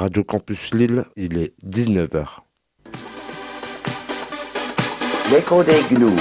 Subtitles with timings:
[0.00, 2.24] Radio Campus Lille, il est 19h.
[5.30, 6.16] L'écho des gnous,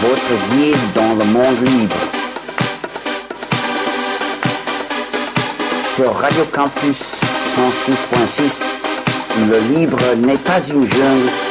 [0.00, 1.96] votre guide dans le monde libre.
[5.96, 7.20] Sur Radio Campus
[7.56, 8.62] 106.6,
[9.50, 11.47] le libre n'est pas une jungle.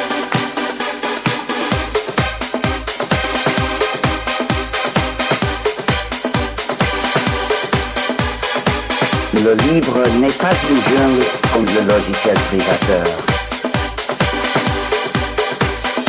[9.44, 11.24] Le libre n'est pas une jungle
[11.54, 13.06] comme le logiciel privateur.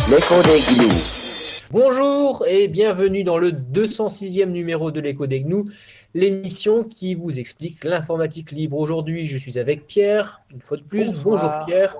[0.09, 1.62] L'écho des gnous.
[1.70, 5.66] Bonjour et bienvenue dans le 206e numéro de l'écho des gnous,
[6.14, 8.78] l'émission qui vous explique l'informatique libre.
[8.78, 11.12] Aujourd'hui, je suis avec Pierre, une fois de plus.
[11.12, 11.42] Bonsoir.
[11.42, 11.96] Bonjour Pierre.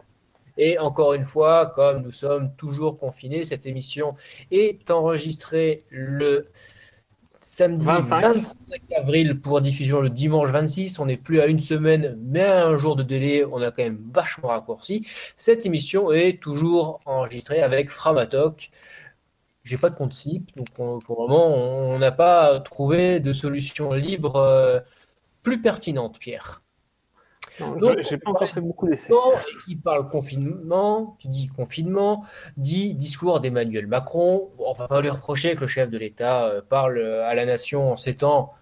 [0.57, 4.15] Et encore une fois, comme nous sommes toujours confinés, cette émission
[4.51, 6.47] est enregistrée le
[7.41, 8.21] samedi 25.
[8.35, 8.57] 25
[8.97, 10.99] avril pour diffusion le dimanche 26.
[10.99, 13.45] On n'est plus à une semaine, mais à un jour de délai.
[13.45, 15.07] On a quand même vachement raccourci.
[15.37, 18.71] Cette émission est toujours enregistrée avec Framatok.
[19.65, 23.33] J'ai pas de compte SIP, donc on- pour le moment, on n'a pas trouvé de
[23.35, 24.81] solution libre euh,
[25.43, 26.63] plus pertinente, Pierre.
[28.01, 29.13] J'ai pas encore fait beaucoup d'essais.
[29.65, 32.25] Qui parle confinement, qui dit confinement,
[32.57, 34.51] dit discours d'Emmanuel Macron.
[34.59, 37.47] On va pas lui reprocher que le chef de l'État euh, parle euh, à la
[37.47, 38.55] nation en ces temps.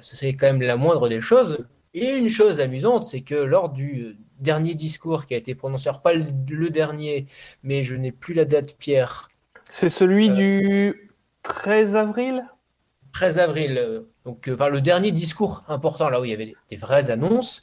[0.00, 1.58] C'est quand même la moindre des choses.
[1.92, 5.88] Et une chose amusante, c'est que lors du euh, dernier discours qui a été prononcé,
[5.88, 7.26] alors pas le, dernier,
[7.64, 9.28] mais je n'ai plus la date, Pierre,
[9.68, 11.10] C'est celui Euh, du
[11.42, 12.44] 13 avril?
[13.12, 16.76] 13 avril, donc euh, enfin, le dernier discours important, là où il y avait des,
[16.76, 17.62] vraies annonces.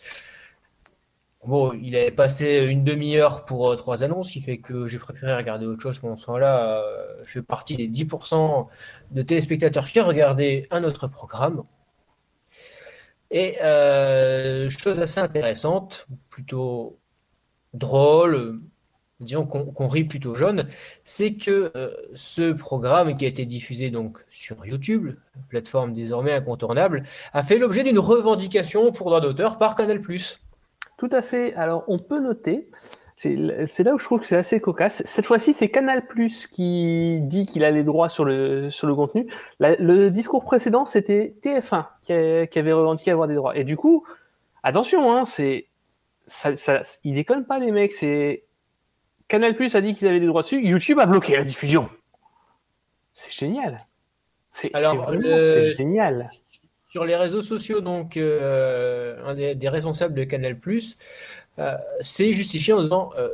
[1.45, 4.99] Bon, il avait passé une demi-heure pour euh, trois annonces, ce qui fait que j'ai
[4.99, 6.80] préféré regarder autre chose pendant ce temps-là.
[6.80, 8.67] Euh, je fais partie des 10%
[9.11, 11.64] de téléspectateurs qui regardaient un autre programme.
[13.30, 13.58] Et
[14.69, 16.97] chose assez intéressante, plutôt
[17.73, 18.61] drôle,
[19.19, 20.67] disons qu'on rit plutôt jaune,
[21.03, 25.15] c'est que euh, ce programme qui a été diffusé donc sur YouTube,
[25.49, 27.03] plateforme désormais incontournable,
[27.33, 30.02] a fait l'objet d'une revendication pour droit d'auteur par Canal+.
[30.97, 31.53] Tout à fait.
[31.55, 32.69] Alors, on peut noter,
[33.15, 35.02] c'est là où je trouve que c'est assez cocasse.
[35.05, 36.03] Cette fois-ci, c'est Canal
[36.52, 39.27] qui dit qu'il a les droits sur le, sur le contenu.
[39.59, 43.58] Le discours précédent, c'était TF1 qui, a- qui avait revendiqué avoir des droits.
[43.58, 44.05] Et du coup,
[44.61, 45.65] attention, hein, c'est,
[46.27, 47.93] ça, ça, ils déconnent pas, les mecs.
[47.93, 48.43] C'est
[49.27, 50.61] Canal a dit qu'ils avaient des droits dessus.
[50.64, 51.89] YouTube a bloqué la diffusion.
[53.14, 53.86] C'est génial.
[54.49, 56.30] C'est c'est génial.
[56.89, 60.58] Sur les réseaux sociaux, donc, euh, un des, des responsables de Canal+,
[61.60, 63.30] euh, s'est justifié en disant euh,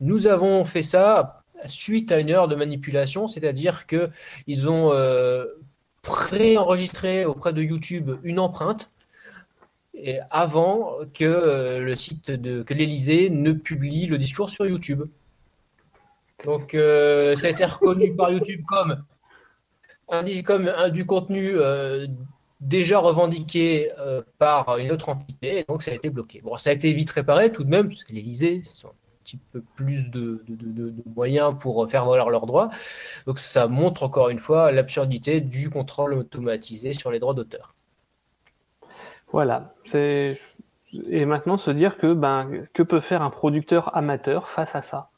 [0.00, 4.10] Nous avons fait ça suite à une erreur de manipulation, c'est-à-dire que
[4.46, 5.46] ils ont euh,
[6.02, 8.90] pré-enregistré auprès de YouTube une empreinte
[10.30, 15.02] avant que euh, le site de que l'Élysée ne publie le discours sur YouTube.
[16.44, 19.04] Donc, euh, ça a été reconnu par YouTube comme
[20.08, 20.22] un,
[20.90, 22.06] du contenu euh,
[22.60, 23.90] déjà revendiqué
[24.38, 26.40] par une autre entité, et donc ça a été bloqué.
[26.42, 28.90] Bon, ça a été vite réparé tout de même, parce que l'Élysée, ils un
[29.24, 32.70] petit peu plus de- de moyens pour faire valoir leurs droits.
[33.26, 37.74] Donc ça montre encore une fois l'absurdité du contrôle automatisé sur les droits d'auteur.
[39.32, 39.74] Voilà.
[39.84, 40.38] C'est
[41.08, 45.08] et maintenant se dire que ben que peut faire un producteur amateur face à ça?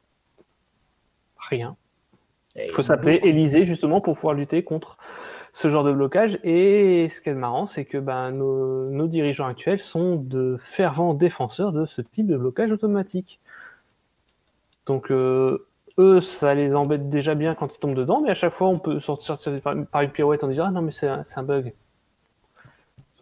[1.36, 1.76] Rien.
[2.56, 4.96] Il faut s'appeler Élysée justement pour pouvoir lutter contre
[5.52, 6.38] ce genre de blocage.
[6.44, 11.14] Et ce qui est marrant, c'est que ben, nos, nos dirigeants actuels sont de fervents
[11.14, 13.40] défenseurs de ce type de blocage automatique.
[14.86, 15.66] Donc euh,
[15.98, 18.78] eux, ça les embête déjà bien quand ils tombent dedans, mais à chaque fois, on
[18.78, 21.72] peut sortir par, une pirouette en disant ah non mais c'est un, c'est un bug.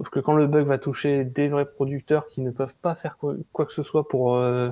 [0.03, 3.17] Sauf que quand le bug va toucher des vrais producteurs qui ne peuvent pas faire
[3.19, 4.71] quoi, que ce soit pour euh,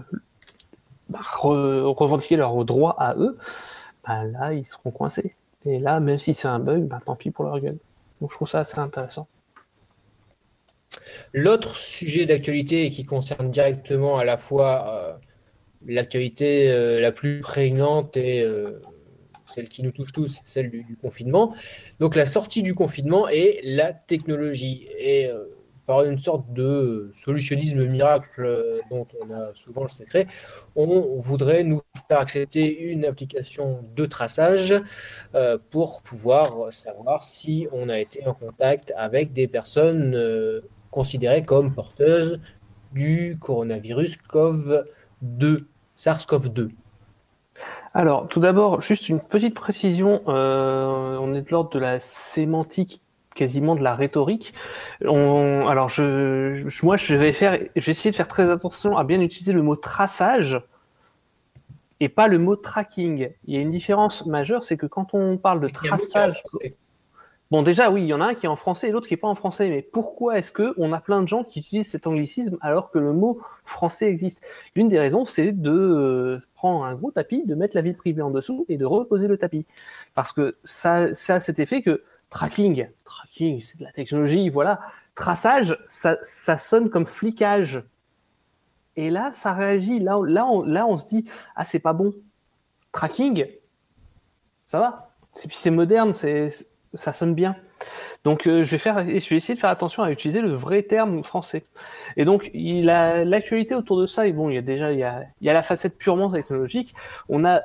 [1.09, 3.39] bah, re- revendiquer leurs droits à eux,
[4.05, 5.37] bah, là, ils seront coincés.
[5.67, 7.79] Et là, même si c'est un bug, bah, tant pis pour leur gueule.
[8.21, 9.29] Donc je trouve ça assez intéressant.
[11.33, 15.13] L'autre sujet d'actualité qui concerne directement à la fois euh,
[15.87, 18.43] l'actualité euh, la plus prégnante et
[19.51, 21.55] celle qui nous touche tous, celle du, confinement.
[21.99, 24.89] Donc la sortie du confinement et la technologie.
[24.99, 25.45] Et euh,
[25.87, 30.27] par une sorte de solutionnisme miracle euh, dont on a souvent le secret,
[30.77, 34.75] on voudrait nous faire accepter une application de traçage
[35.35, 40.17] euh, pour pouvoir savoir si on a été en contact avec des personnes
[40.91, 42.41] considérées comme porteuses
[42.93, 45.65] du coronavirus CoV-2,
[45.97, 46.71] SARS-CoV-2.
[47.95, 50.23] Alors, tout d'abord, juste une petite précision.
[50.29, 53.03] euh, on est de l'ordre de la sémantique
[53.35, 54.55] quasiment de la rhétorique.
[55.05, 59.05] On, alors je, je- moi je vais faire, j'ai essayé de faire très attention à
[59.05, 60.61] bien utiliser le mot traçage
[62.01, 63.31] et pas le mot tracking.
[63.47, 66.43] Il y a une différence majeure, c'est que quand on parle de traçage.
[67.51, 69.15] Bon, déjà, oui, il y en a un qui est en français et l'autre qui
[69.15, 69.69] est pas en français.
[69.71, 72.99] Mais pourquoi est-ce que on a plein de gens qui utilisent cet anglicisme alors que
[73.01, 74.41] le mot français existe?
[74.77, 78.23] L'une des raisons, c'est de euh, prendre un gros tapis, de mettre la vie privée
[78.23, 79.67] en dessous et de reposer le tapis.
[80.15, 84.81] Parce que ça, ça a cet effet que tracking, tracking, c'est de la technologie, voilà.
[85.17, 86.17] Traçage, ça,
[86.57, 87.83] sonne comme flicage.
[88.97, 89.99] Et là, ça réagit.
[89.99, 91.25] Là, on- là, on, se dit,
[91.57, 92.15] ah, c'est pas bon.
[92.93, 93.47] Tracking,
[94.67, 95.11] ça va.
[95.35, 96.49] C'est moderne, c'est
[96.95, 97.57] ça sonne bien.
[98.25, 101.65] Donc euh, je vais essayer de faire attention à utiliser le vrai terme français.
[102.17, 104.27] Et donc l'actualité autour de ça.
[104.27, 106.31] Et bon, il y a déjà il y a, il y a la facette purement
[106.31, 106.95] technologique.
[107.29, 107.63] On a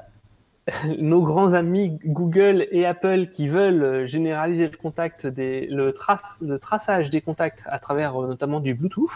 [0.97, 6.57] nos grands amis Google et Apple qui veulent euh, généraliser le contact le, trace, le
[6.59, 9.11] traçage des contacts à travers euh, notamment du Bluetooth.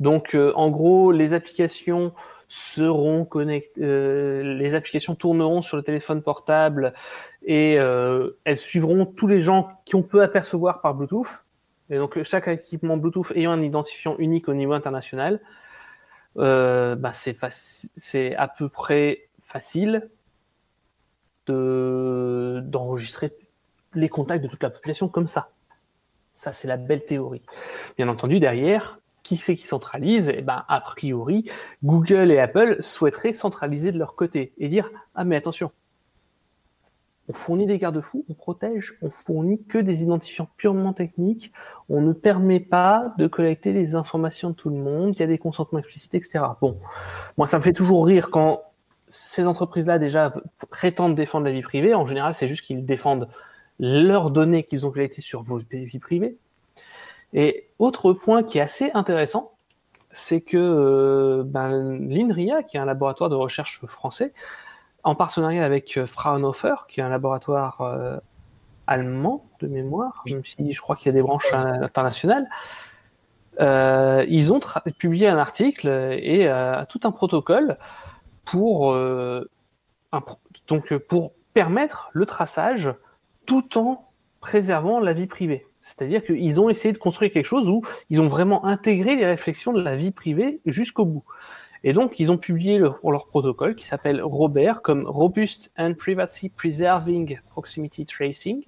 [0.00, 2.12] Donc en gros, les applications
[2.48, 6.94] seront connectées, les applications tourneront sur le téléphone portable
[7.48, 11.44] et euh, elles suivront tous les gens qu'on peut apercevoir par Bluetooth.
[11.88, 15.40] Et donc chaque équipement Bluetooth ayant un identifiant unique au niveau international,
[16.36, 20.10] euh, bah, c'est à peu près facile
[21.46, 23.32] de d'enregistrer
[23.94, 25.48] les contacts de toute la population comme ça.
[26.34, 27.42] Ça, c'est la belle théorie.
[27.96, 30.30] Bien entendu, derrière, qui c'est qui centralise?
[30.36, 31.50] Eh ben, a priori,
[31.82, 35.72] Google et Apple souhaiteraient centraliser de leur côté et dire ah mais attention,
[37.28, 41.52] on fournit des garde-fous, on protège, on fournit que des identifiants purement techniques,
[41.88, 45.26] on ne permet pas de collecter les informations de tout le monde, il y a
[45.26, 46.40] des consentements explicites, etc.
[46.60, 46.78] Bon,
[47.36, 48.62] moi ça me fait toujours rire quand
[49.10, 50.34] ces entreprises-là déjà
[50.70, 51.94] prétendent défendre la vie privée.
[51.94, 53.28] En général, c'est juste qu'ils défendent
[53.78, 56.36] leurs données qu'ils ont collectées sur vos vies privées.
[57.32, 59.52] Et autre point qui est assez intéressant,
[60.10, 64.32] c'est que euh, ben, l'INRIA, qui est un laboratoire de recherche français,
[65.04, 68.18] en partenariat avec euh, Fraunhofer, qui est un laboratoire euh,
[68.86, 72.48] allemand de mémoire, même si je crois qu'il y a des branches internationales,
[73.60, 74.60] euh, ils ont
[74.98, 77.76] publié un article et euh, tout un protocole
[78.44, 82.94] pour, un pro- donc, pour permettre le traçage
[83.46, 84.08] tout en
[84.40, 85.66] préservant la vie privée.
[85.80, 89.72] C'est-à-dire qu'ils ont essayé de construire quelque chose où ils ont vraiment intégré les réflexions
[89.72, 91.24] de la vie privée jusqu'au bout.
[91.84, 96.48] Et donc, ils ont publié le- leur protocole qui s'appelle Robert comme Robust and Privacy
[96.48, 98.64] Preserving Proximity Tracing.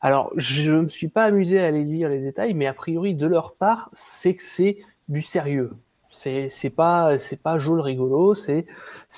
[0.00, 3.14] Alors, je ne me suis pas amusé à aller lire les détails, mais a priori,
[3.14, 4.78] de leur part, c'est que c'est
[5.08, 5.72] du sérieux.
[6.10, 8.66] C'est pas c'est pas joli rigolo, c'est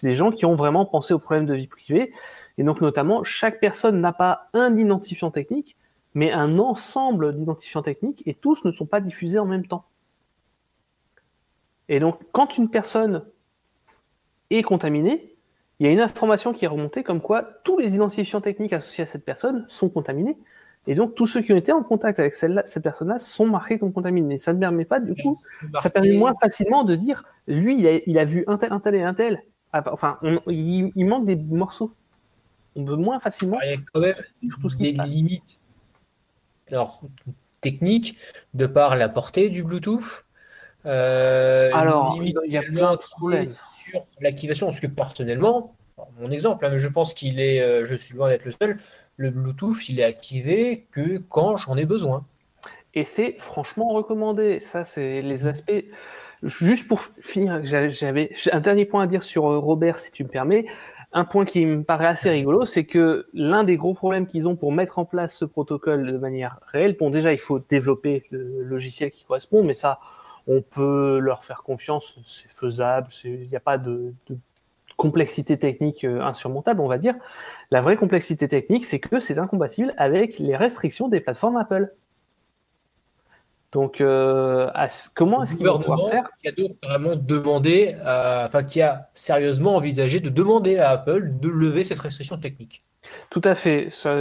[0.02, 2.12] des gens qui ont vraiment pensé aux problèmes de vie privée.
[2.58, 5.76] Et donc, notamment, chaque personne n'a pas un identifiant technique,
[6.14, 9.84] mais un ensemble d'identifiants techniques, et tous ne sont pas diffusés en même temps.
[11.88, 13.24] Et donc, quand une personne
[14.50, 15.34] est contaminée,
[15.78, 19.04] il y a une information qui est remontée comme quoi tous les identifiants techniques associés
[19.04, 20.36] à cette personne sont contaminés.
[20.86, 23.92] Et donc, tous ceux qui ont été en contact avec cette personne-là sont marqués comme
[23.92, 24.38] contaminés.
[24.38, 25.38] Ça ne permet pas, du coup,
[25.82, 28.80] ça permet moins facilement de dire, lui, il a, il a vu un tel, un
[28.80, 29.42] tel et un tel.
[29.72, 31.92] Ah, Enfin, on- il, il manque des morceaux.
[32.74, 34.14] On peut moins facilement Il y a quand même
[34.62, 35.08] tout ce qui des se passe.
[35.08, 35.58] limites
[36.70, 37.00] alors,
[37.60, 38.16] techniques
[38.54, 40.24] de par la portée du Bluetooth.
[40.86, 43.48] Euh, Alors, il y a plein de problèmes.
[43.90, 45.74] Sur l'activation, parce que personnellement,
[46.20, 48.76] mon exemple, hein, je pense qu'il est, euh, je suis loin d'être le seul,
[49.16, 52.24] le Bluetooth, il est activé que quand j'en ai besoin.
[52.94, 54.60] Et c'est franchement recommandé.
[54.60, 55.84] Ça, c'est les aspects.
[56.42, 60.22] Juste pour finir, j'a- j'avais un dernier point à dire sur euh, Robert, si tu
[60.24, 60.66] me permets.
[61.12, 64.56] Un point qui me paraît assez rigolo, c'est que l'un des gros problèmes qu'ils ont
[64.56, 68.62] pour mettre en place ce protocole de manière réelle, bon, déjà, il faut développer le
[68.62, 70.00] logiciel qui correspond, mais ça,
[70.48, 74.36] on peut leur faire confiance, c'est faisable, il n'y a pas de, de
[74.96, 77.14] complexité technique euh, insurmontable, on va dire.
[77.70, 81.92] La vraie complexité technique, c'est que c'est incompatible avec les restrictions des plateformes Apple.
[83.72, 86.30] Donc, euh, à comment est-ce qu'ils vont pouvoir faire?
[86.40, 91.38] qui a donc vraiment demandé, à- enfin qui a sérieusement envisagé de demander à Apple
[91.38, 92.82] de lever cette restriction technique.
[93.28, 93.88] Tout à fait.
[93.90, 94.14] Ça-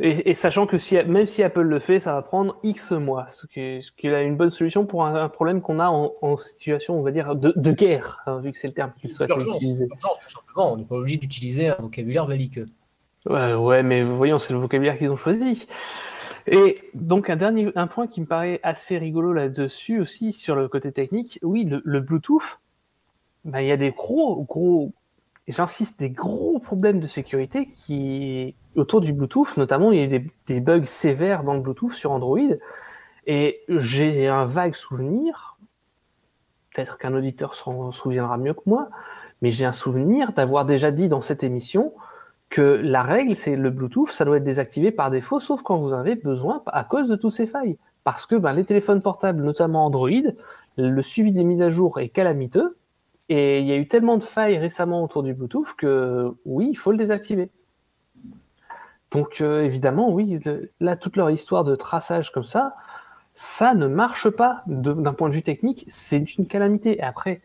[0.00, 3.28] et, et sachant que si, même si Apple le fait, ça va prendre X mois,
[3.34, 5.88] ce qui est, ce qui est une bonne solution pour un, un problème qu'on a
[5.88, 8.92] en, en situation, on va dire, de, de guerre, hein, vu que c'est le terme
[9.00, 9.88] qui soit utilisé.
[10.28, 10.72] simplement.
[10.72, 12.66] On n'est pas obligé d'utiliser un vocabulaire belliqueux.
[13.26, 15.66] Ouais, ouais, mais voyons, c'est le vocabulaire qu'ils ont choisi.
[16.46, 20.68] Et donc un dernier un point qui me paraît assez rigolo là-dessus aussi sur le
[20.68, 22.60] côté technique, oui, le, le Bluetooth,
[23.44, 24.92] ben, il y a des gros gros
[25.48, 30.30] j'insiste, des gros problèmes de sécurité qui autour du Bluetooth, notamment il y a des,
[30.46, 32.38] des bugs sévères dans le Bluetooth sur Android.
[33.26, 35.56] Et j'ai un vague souvenir,
[36.74, 38.88] peut-être qu'un auditeur s'en souviendra mieux que moi,
[39.42, 41.92] mais j'ai un souvenir d'avoir déjà dit dans cette émission
[42.48, 45.92] que la règle, c'est le Bluetooth, ça doit être désactivé par défaut, sauf quand vous
[45.92, 47.76] en avez besoin à cause de toutes ces failles.
[48.04, 50.10] Parce que ben, les téléphones portables, notamment Android,
[50.76, 52.76] le suivi des mises à jour est calamiteux,
[53.28, 56.76] et il y a eu tellement de failles récemment autour du Bluetooth que oui, il
[56.76, 57.50] faut le désactiver.
[59.10, 60.40] Donc euh, évidemment, oui,
[60.80, 62.76] là, toute leur histoire de traçage comme ça,
[63.34, 66.98] ça ne marche pas d'un point de vue technique, c'est une calamité.
[66.98, 67.40] Et après,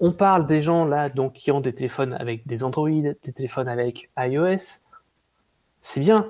[0.00, 3.68] on parle des gens là donc qui ont des téléphones avec des Android, des téléphones
[3.68, 4.82] avec iOS.
[5.80, 6.28] C'est bien.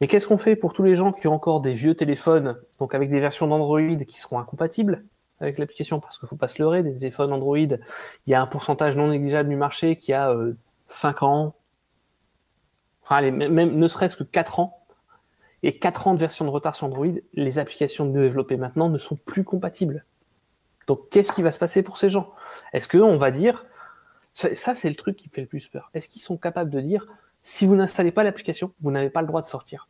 [0.00, 2.94] Mais qu'est-ce qu'on fait pour tous les gens qui ont encore des vieux téléphones, donc
[2.94, 5.04] avec des versions d'Android qui seront incompatibles?
[5.42, 7.78] Avec l'application Parce qu'il ne faut pas se leurrer, des téléphones Android, il
[8.26, 10.34] y a un pourcentage non négligeable du marché qui a
[10.88, 11.54] 5 euh, ans,
[13.04, 14.78] enfin même ne serait-ce que 4 ans.
[15.64, 19.16] Et 4 ans de version de retard sur Android, les applications développées maintenant ne sont
[19.16, 20.04] plus compatibles.
[20.88, 22.32] Donc, qu'est-ce qui va se passer pour ces gens?
[22.72, 23.64] Est-ce qu'on va dire,
[24.32, 25.90] ça, c'est le truc qui fait le plus peur.
[25.94, 27.06] Est-ce qu'ils sont capables de dire,
[27.42, 29.88] si vous n'installez pas l'application, vous n'avez pas le droit de sortir?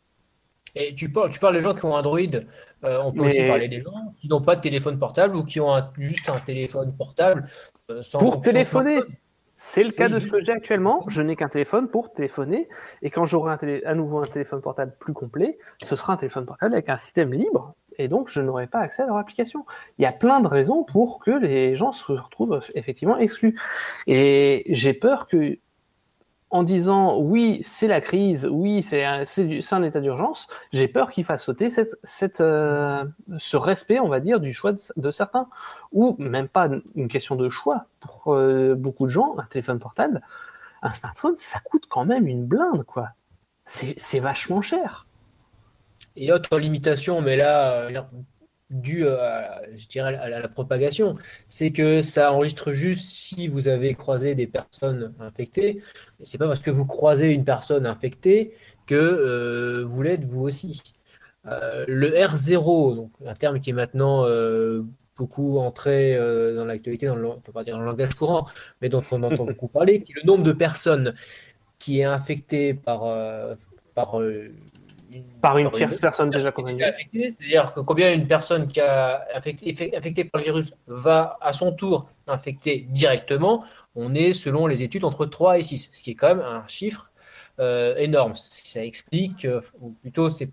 [0.74, 3.68] Et tu parles, tu parles des gens qui ont Android, euh, on peut aussi parler
[3.68, 7.46] des gens qui n'ont pas de téléphone portable ou qui ont juste un téléphone portable
[7.90, 9.00] euh, sans Pour téléphoner
[9.54, 11.04] c'est le cas de ce que j'ai actuellement.
[11.06, 12.68] Je n'ai qu'un téléphone pour téléphoner.
[13.00, 16.74] Et quand j'aurai à nouveau un téléphone portable plus complet, ce sera un téléphone portable
[16.74, 17.74] avec un système libre.
[17.98, 19.64] Et donc, je n'aurai pas accès à leur application.
[19.98, 23.56] Il y a plein de raisons pour que les gens se retrouvent effectivement exclus.
[24.08, 25.58] Et j'ai peur que
[26.52, 31.25] en disant oui, c'est la crise, oui, c'est un, un, état d'urgence, j'ai peur qu'il
[31.25, 33.04] fasse sauter cette, euh,
[33.38, 35.49] ce respect, on va dire, du choix de, certains.
[35.92, 37.87] Ou même pas une question de choix.
[38.00, 40.21] Pour euh, beaucoup de gens, un téléphone portable,
[40.82, 43.11] un smartphone, ça coûte quand même une blinde, quoi.
[43.64, 45.06] C'est vachement cher.
[46.16, 48.02] Et autre limitation, mais là, euh,
[48.72, 51.16] dû à, je dirais, à la propagation,
[51.48, 55.82] c'est que ça enregistre juste si vous avez croisé des personnes infectées.
[56.22, 58.54] C'est pas parce que vous croisez une personne infectée
[58.86, 60.82] que euh, vous l'êtes vous aussi.
[61.46, 64.82] Euh, le R0, donc un terme qui est maintenant euh,
[65.16, 66.16] beaucoup entré
[66.56, 68.46] dans l'actualité, dans le, on peut pas dire dans le langage courant,
[68.80, 71.14] mais dont on entend beaucoup parler, qui est le nombre de personnes
[71.78, 73.02] qui est infecté par,
[73.94, 74.20] par
[75.40, 76.92] par une tierce personne déjà contaminée.
[77.12, 81.73] C'est-à-dire que combien une personne qui a affecté, affectée par le virus va à son
[81.73, 83.64] tour infecter directement,
[83.95, 86.66] on est selon les études entre 3 et 6, ce qui est quand même un
[86.66, 87.11] chiffre
[87.61, 88.35] euh, énorme.
[88.35, 90.50] Ça explique, euh, ou plutôt c'est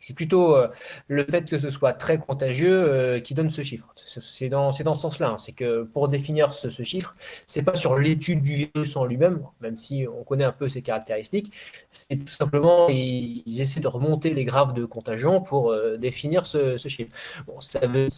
[0.00, 0.68] c'est plutôt euh,
[1.08, 3.86] le fait que ce soit très contagieux euh, qui donne ce chiffre.
[3.96, 5.30] C'est dans, ce sens-là.
[5.30, 5.38] Hein.
[5.38, 7.14] C'est que pour définir ce, ce chiffre,
[7.46, 10.82] c'est pas sur l'étude du virus en lui-même, même si on connaît un peu ses
[10.82, 11.52] caractéristiques.
[11.90, 16.76] C'est tout simplement, ils, essaient de remonter les graphes de contagion pour euh, définir ce,
[16.76, 17.12] chiffre.
[17.46, 18.08] Bon, ça veut,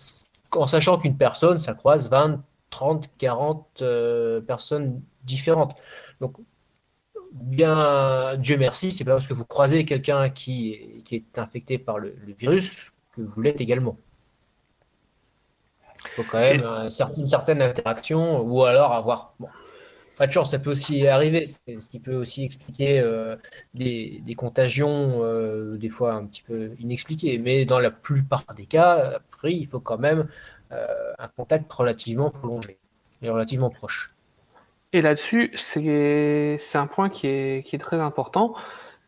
[0.53, 3.83] en sachant qu'une personne, ça croise 20, 30, 40
[4.47, 5.75] personnes différentes.
[6.21, 6.37] Donc,
[8.39, 12.93] Dieu merci, c'est pas parce que vous croisez quelqu'un qui, est infecté par le, virus
[13.17, 13.97] que vous l'êtes également.
[16.05, 16.65] Il faut quand même
[17.17, 19.35] une certaine interaction ou alors avoir.
[19.39, 19.49] Bon,
[20.21, 23.37] pas de chance, ça peut aussi arriver, ce qui peut aussi expliquer euh,
[23.73, 27.39] des, contagions, euh, des fois un petit peu inexpliquées.
[27.39, 30.29] Mais dans la plupart des cas, après, il faut quand même
[30.73, 30.87] euh,
[31.19, 32.77] un contact relativement prolongé
[33.23, 34.13] et relativement proche.
[34.93, 38.55] Et là-dessus, c'est un point qui est, qui est très important,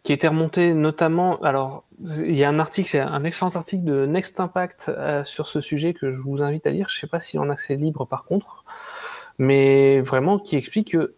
[0.05, 1.41] qui était remonté notamment.
[1.41, 5.61] Alors, il y a un article, un excellent article de Next Impact euh, sur ce
[5.61, 6.89] sujet que je vous invite à lire.
[6.89, 8.65] Je ne sais pas s'il en a accès libre par contre,
[9.39, 11.15] mais vraiment qui explique que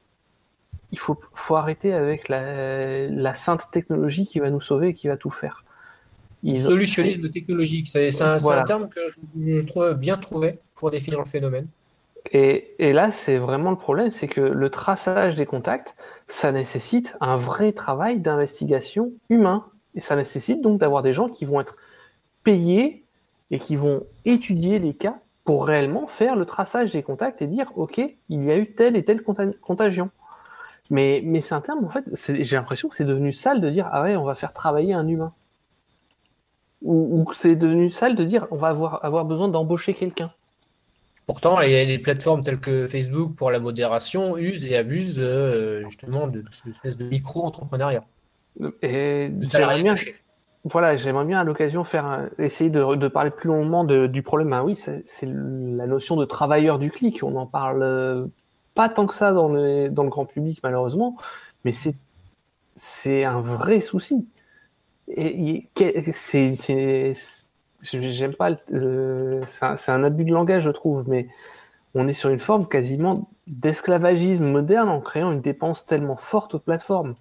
[0.93, 5.09] il faut, faut arrêter avec la, la sainte technologie qui va nous sauver et qui
[5.09, 5.65] va tout faire.
[6.45, 11.67] Solutionnisme technologique, c'est un, un, terme que je trouve bien trouvé pour définir le phénomène.
[12.33, 15.95] Et, là, c'est vraiment le problème, c'est que le traçage des contacts,
[16.27, 19.67] ça nécessite un vrai travail d'investigation humain.
[19.95, 21.77] Et ça nécessite donc d'avoir des gens qui vont être
[22.43, 23.05] payés
[23.51, 27.71] et qui vont étudier les cas pour réellement faire le traçage des contacts et dire,
[27.77, 30.11] OK, il y a eu telle et telle contagion.
[30.91, 32.05] Mais, c'est un terme, en fait,
[32.43, 35.07] j'ai l'impression que c'est devenu sale de dire, ah ouais, on va faire travailler un
[35.07, 35.33] humain.
[36.83, 40.33] Ou, ou c'est devenu sale de dire, on va avoir besoin d'embaucher quelqu'un.
[41.27, 46.45] Pourtant, les, plateformes telles que Facebook pour la modération usent et abusent euh, justement de,
[46.51, 48.05] cette espèce de micro-entrepreneuriat.
[48.83, 49.95] Et j'aimerais bien,
[50.65, 54.53] voilà, j'aimerais bien à l'occasion faire essayer de, parler plus longuement du problème.
[54.53, 57.23] Ah oui, c'est la notion de travailleur du clic.
[57.23, 58.27] On en parle euh,
[58.75, 61.17] pas tant que ça dans le, dans le grand public malheureusement,
[61.65, 61.73] mais
[62.77, 64.27] c'est un vrai souci.
[65.09, 65.69] Et,
[66.13, 67.13] c'est
[67.85, 68.51] j'aime pas
[69.47, 71.29] c'est un, abus de langage je trouve, mais
[71.95, 76.59] on est sur une forme quasiment d'esclavagisme moderne en créant une dépense tellement forte aux
[76.59, 77.15] plateformes.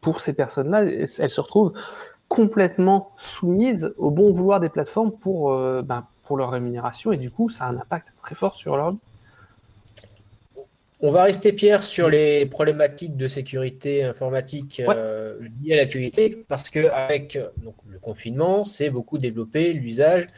[0.00, 1.72] Pour ces personnes-là, elles se retrouvent
[2.28, 7.30] complètement soumises au bon vouloir des plateformes pour, euh, ben, pour leur rémunération et du
[7.30, 8.98] coup, ça a un impact très fort sur leur vie.
[11.04, 16.70] On va rester, Pierre, sur les problématiques de sécurité informatique euh, liées à l'actualité, parce
[16.70, 17.36] qu'avec
[17.88, 20.28] le confinement, c'est beaucoup développé l'usage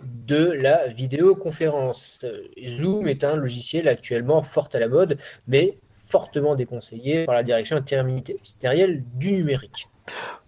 [0.00, 2.24] de la vidéoconférence.
[2.64, 5.18] Zoom est un logiciel actuellement fort à la mode,
[5.48, 9.88] mais fortement déconseillé par la direction interministérielle du numérique.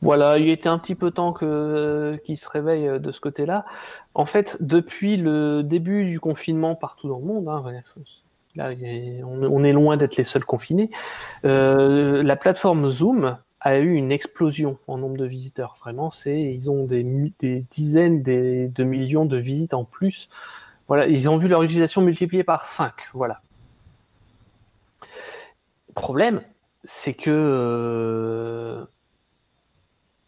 [0.00, 3.64] Voilà, il était un petit peu temps que qu'il se réveille de ce côté-là.
[4.14, 7.64] En fait, depuis le début du confinement partout dans le monde, hein,
[8.56, 8.72] là,
[9.24, 10.90] on, est loin d'être les seuls confinés.
[11.44, 15.76] Euh, la plateforme Zoom a eu une explosion en nombre de visiteurs.
[15.80, 17.04] Vraiment, c'est ils ont des,
[17.70, 20.28] dizaines de millions de visites en plus.
[20.88, 22.92] Voilà, ils ont vu leur utilisation multipliée par 5.
[23.12, 23.40] Voilà.
[25.94, 26.42] Problème,
[26.84, 28.84] c'est que euh,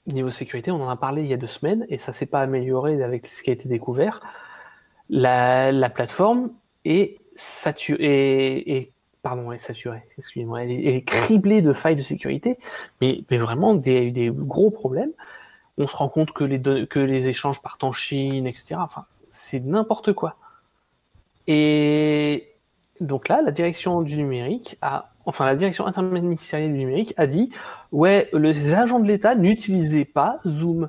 [0.06, 2.40] niveau sécurité, on en a parlé il y a deux semaines et ça s'est pas
[2.40, 4.20] amélioré avec ce qui a été découvert.
[5.10, 6.50] La, plateforme
[6.84, 8.92] est saturée et
[9.22, 12.58] pardon, elle est excusez-moi, elle, est criblée de failles de sécurité,
[13.00, 15.12] mais, mais vraiment des, des gros problèmes.
[15.76, 18.76] On se rend compte que les, que les échanges partent en Chine, etc.
[18.78, 20.36] Enfin, c'est n'importe quoi.
[21.46, 22.48] Et
[23.00, 27.50] donc là, la direction du numérique a, enfin la direction interministérielle du numérique a dit,
[27.92, 30.88] ouais, les agents de l'État n'utilisaient pas Zoom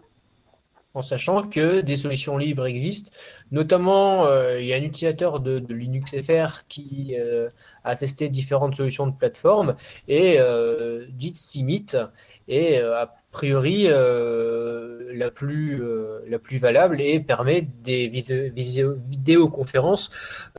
[0.94, 3.12] en sachant que des solutions libres existent.
[3.52, 7.50] Notamment, euh, il y a un utilisateur de, Linux FR qui euh,
[7.84, 9.76] a testé différentes solutions de plateforme
[10.08, 11.66] et euh, Jitsi
[12.48, 15.84] est a priori la, plus,
[16.28, 20.10] la plus valable et permet des vidéoconférences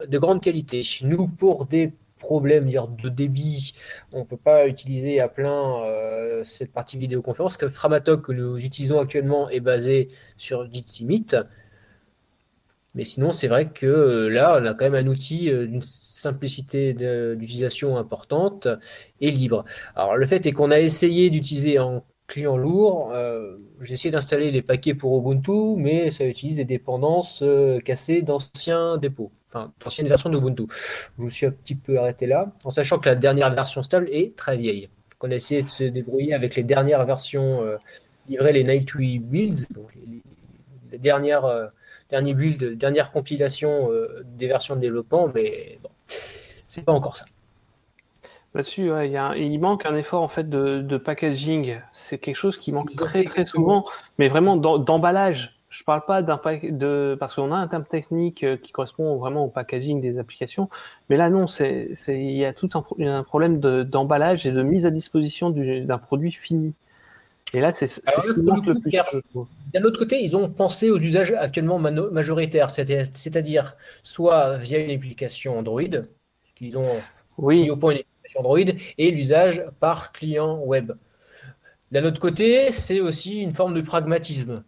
[0.06, 0.82] de grande qualité.
[1.02, 3.72] Nous, pour des problème de débit,
[4.12, 7.56] on ne peut pas utiliser à plein euh, cette partie vidéoconférence.
[7.56, 11.36] Que Framatog que nous utilisons actuellement est basé sur Jitsi Meet.
[12.94, 15.82] Mais sinon, c'est vrai que euh, là, on a quand même un outil euh, d'une
[15.82, 18.68] simplicité d'utilisation importante
[19.20, 19.64] et libre.
[19.96, 23.12] Alors, le fait est qu'on a essayé d'utiliser en client lourd.
[23.80, 27.42] J'ai essayé d'installer les paquets pour Ubuntu, mais ça utilise des dépendances
[27.84, 30.64] cassées d'anciens dépôts enfin, ancienne version d'Ubuntu.
[31.18, 34.08] Je me suis un petit peu arrêté là, en sachant que la dernière version stable
[34.10, 34.88] est très vieille.
[35.20, 37.76] on a essayé de se débrouiller avec les dernières versions euh,
[38.28, 41.66] livrées, les Nightly builds, donc les, dernières, euh,
[42.10, 45.90] derniers builds, dernières compilations euh, des versions de développement, mais bon,
[46.68, 47.26] c'est pas encore ça.
[48.52, 48.90] Là-dessus,
[49.36, 51.80] il, manque un effort en fait de, packaging.
[51.92, 53.86] C'est quelque chose qui manque très très souvent,
[54.18, 58.56] mais vraiment d'emballage je parle pas d'un de parce qu'on a un terme technique euh,
[58.56, 60.68] qui correspond vraiment au packaging des applications,
[61.08, 64.84] mais là non, c'est il y a tout un, un problème d'emballage et de mise
[64.84, 66.74] à disposition d'un produit fini.
[67.52, 68.00] Et là, c'est ce
[68.32, 68.92] qui manque le plus.
[69.74, 75.58] D'un autre côté, ils ont pensé aux usages actuellement majoritaires, c'est-à-dire soit via une application
[75.58, 75.82] Android,
[76.54, 77.00] qu'ils ont
[77.38, 77.62] oui.
[77.62, 80.92] mis au point une application Android, et l'usage par client web.
[81.90, 84.62] D'un autre côté, c'est aussi une forme de pragmatisme.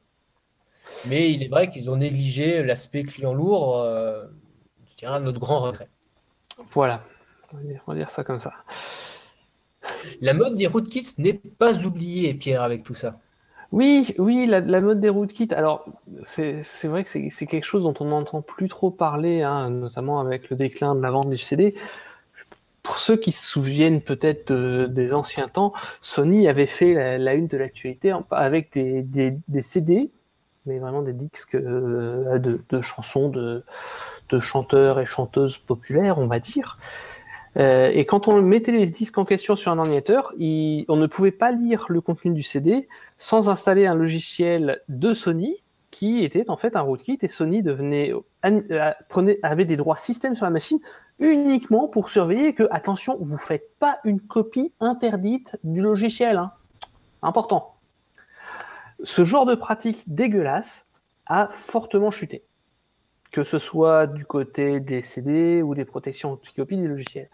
[1.08, 4.24] Mais il est vrai qu'ils ont négligé l'aspect client lourd, euh,
[4.86, 5.88] je dirais à notre grand regret.
[6.72, 7.02] Voilà,
[7.52, 7.56] on
[7.90, 8.52] va, dire, ça comme ça.
[10.20, 13.18] La mode des rootkits n'est pas oubliée, Pierre, avec tout ça.
[13.72, 15.52] Oui, oui, la, mode des rootkits.
[15.54, 15.86] Alors,
[16.26, 20.50] c'est vrai que c'est quelque chose dont on n'entend plus trop parler, hein, notamment avec
[20.50, 21.74] le déclin de la vente du CD.
[22.82, 24.52] Pour ceux qui se souviennent peut-être
[24.86, 30.10] des anciens temps, Sony avait fait la, une de l'actualité avec des, des CD
[30.66, 33.64] mais vraiment des disques euh, de, chansons de,
[34.40, 36.78] chanteurs et chanteuses populaires, on va dire.
[37.58, 41.32] Euh, et quand on mettait les disques en question sur un ordinateur, on ne pouvait
[41.32, 46.56] pas lire le contenu du CD sans installer un logiciel de Sony qui était en
[46.56, 48.12] fait un rootkit et Sony devenait
[48.44, 50.78] euh, prenait, avait des droits système sur la machine
[51.20, 56.52] uniquement pour surveiller que attention vous faites pas une copie interdite du logiciel hein.
[57.20, 57.71] important
[59.02, 60.86] ce genre de pratique dégueulasse
[61.26, 62.44] a fortement chuté.
[63.30, 67.30] Que ce soit du côté des CD ou des protections anti-copie des logiciels.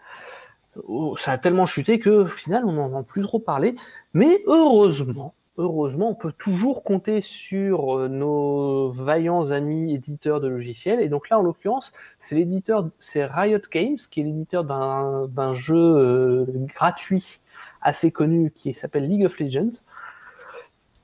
[0.87, 3.75] Oh, ça a tellement chuté que, au final, on n'en entend plus trop parler.
[4.13, 11.01] Mais heureusement, heureusement, on peut toujours compter sur euh, nos vaillants amis éditeurs de logiciels.
[11.01, 15.75] Et donc là, en l'occurrence, c'est l'éditeur, c'est Riot Games, qui est l'éditeur d'un jeu
[15.75, 17.41] euh, gratuit
[17.81, 19.81] assez connu qui s'appelle League of Legends.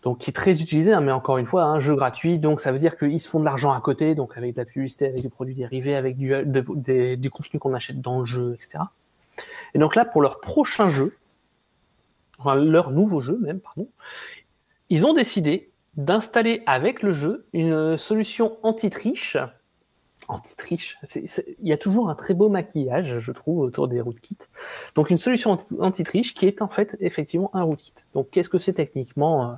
[0.05, 2.71] Donc, qui est très utilisé, hein, mais encore une fois, un jeu gratuit, donc ça
[2.71, 5.21] veut dire qu'ils se font de l'argent à côté, donc avec de la publicité, avec
[5.21, 6.31] des produits dérivés, avec du,
[7.17, 8.83] du contenu qu'on achète dans le jeu, etc.
[9.73, 11.17] Et donc là, pour leur prochain jeu,
[12.37, 13.89] enfin leur nouveau jeu même, pardon,
[14.89, 19.37] ils ont décidé d'installer avec le jeu une solution anti-triche.
[20.27, 24.37] Anti-triche, il y a toujours un très beau maquillage, je trouve, autour des rootkits.
[24.95, 27.93] Donc une solution anti-triche qui est en fait effectivement un rootkit.
[28.13, 29.53] Donc qu'est-ce que c'est techniquement euh,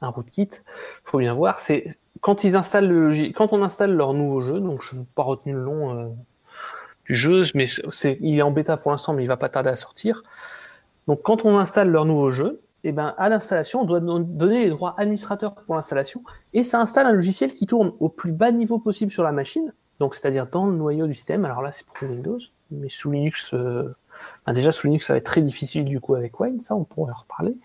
[0.00, 1.58] un rootkit Il faut bien voir.
[1.60, 1.84] C'est
[2.20, 4.60] quand ils installent le quand on installe leur nouveau jeu.
[4.60, 6.08] Donc je n'ai pas retenu le nom euh,
[7.04, 9.70] du jeu, mais c'est il est en bêta pour l'instant, mais il va pas tarder
[9.70, 10.22] à sortir.
[11.06, 14.70] Donc quand on installe leur nouveau jeu, eh ben, à l'installation, on doit donner les
[14.70, 18.78] droits administrateurs pour l'installation, et ça installe un logiciel qui tourne au plus bas niveau
[18.78, 21.44] possible sur la machine, donc c'est-à-dire dans le noyau du système.
[21.44, 22.38] Alors là, c'est pour Windows,
[22.70, 23.94] mais sous Linux, euh,
[24.52, 27.12] déjà sous Linux, ça va être très difficile du coup avec Wine, ça, on pourrait
[27.12, 27.56] en reparler.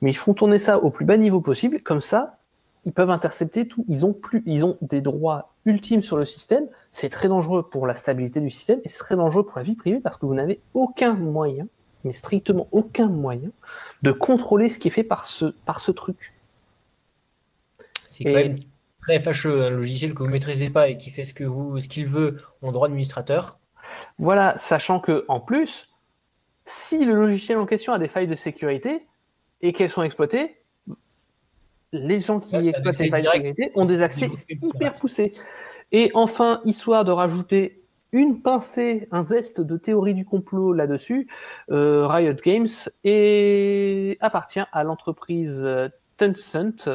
[0.00, 2.38] Mais ils font tourner ça au plus bas niveau possible, comme ça,
[2.84, 3.84] ils peuvent intercepter tout.
[3.88, 6.68] Ils ont plus, ils ont des droits ultimes sur le système.
[6.92, 9.74] C'est très dangereux pour la stabilité du système et c'est très dangereux pour la vie
[9.74, 11.66] privée parce que vous n'avez aucun moyen
[12.06, 13.50] mais strictement aucun moyen
[14.02, 16.32] de contrôler ce qui est fait par ce, par ce truc.
[18.06, 18.56] C'est quand même
[19.00, 22.40] très fâcheux, un logiciel que vous ne maîtrisez pas et qui fait ce qu'il veut
[22.62, 23.58] en droit administrateur.
[24.18, 25.88] Voilà, sachant que en plus,
[26.64, 29.06] si le logiciel en question a des failles de sécurité
[29.66, 30.56] et qu'elles sont exploitées,
[31.92, 35.34] les gens qui exploitent ces failles de sécurité ont des accès hyper poussés.
[35.90, 41.28] Et enfin, histoire de rajouter une pincée, un zeste de théorie du complot là-dessus,
[41.70, 42.68] euh, Riot Games
[44.20, 45.66] appartient à l'entreprise
[46.16, 46.88] Tencent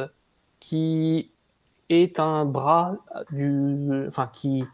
[0.58, 1.30] qui
[1.90, 2.96] est un bras
[3.30, 4.64] du, enfin qui,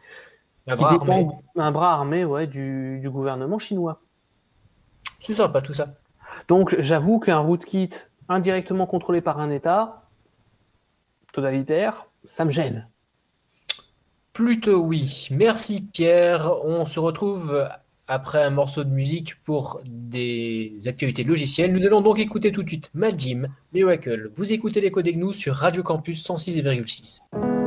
[0.69, 1.29] un bras dépend, armé.
[1.57, 4.01] un bras armé, ouais, du, du gouvernement chinois.
[5.19, 5.89] C'est pas tout ça.
[6.49, 7.91] Donc j'avoue qu'un rootkit
[8.29, 10.03] indirectement contrôlé par un État
[11.33, 12.89] totalitaire, ça me gêne.
[14.33, 15.29] Plutôt oui.
[15.31, 16.53] Merci Pierre.
[16.65, 17.69] On se retrouve
[18.07, 21.73] après un morceau de musique pour des actualités logicielles.
[21.73, 24.31] Nous allons donc écouter tout de suite Majim Miracle.
[24.35, 27.58] Vous écoutez les codes GNU sur Radio Campus 106,6.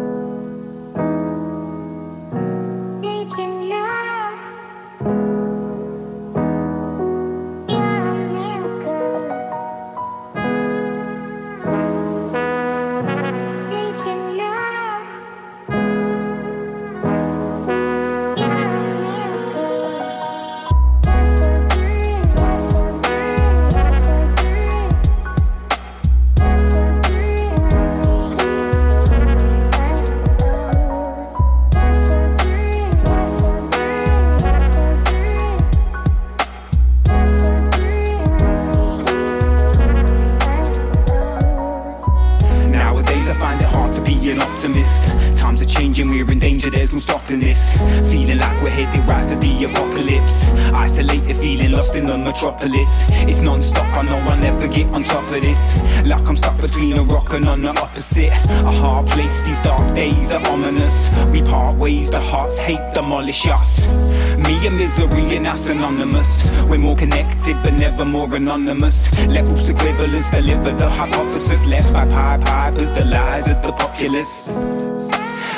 [68.33, 69.11] Anonymous.
[69.27, 74.47] Levels of quibblers deliver the hypothesis left by pie pipers, the lies of the populists.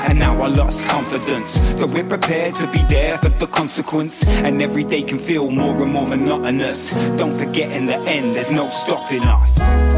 [0.07, 4.27] And now I lost confidence that we're prepared to be there for the consequence.
[4.27, 6.89] And every day can feel more and more monotonous.
[7.17, 9.92] Don't forget, in the end, there's no stopping us.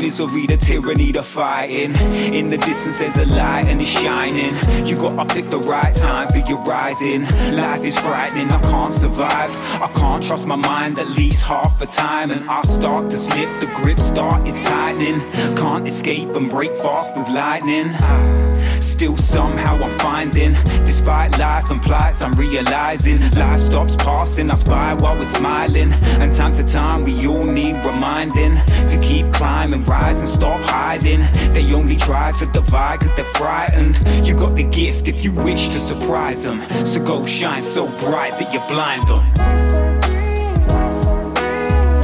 [0.00, 1.94] Misery, the tyranny, the fighting.
[2.32, 4.54] In the distance, there's a light and it's shining.
[4.86, 7.22] You gotta pick the right time for your rising.
[7.54, 9.50] Life is frightening, I can't survive.
[9.82, 12.30] I can't trust my mind at least half the time.
[12.30, 15.20] And I start to slip, the grip started tightening.
[15.56, 18.49] Can't escape and break fast as lightning.
[18.80, 20.52] Still, somehow I'm finding,
[20.84, 25.92] despite life and plights, I'm realizing life stops passing us by while we're smiling.
[26.20, 28.56] And time to time, we all need reminding
[28.88, 31.20] to keep climbing climb rise and stop hiding.
[31.52, 33.98] They only try to divide cause they're frightened.
[34.26, 36.60] You got the gift if you wish to surprise them.
[36.84, 39.24] So go shine so bright that you blind them.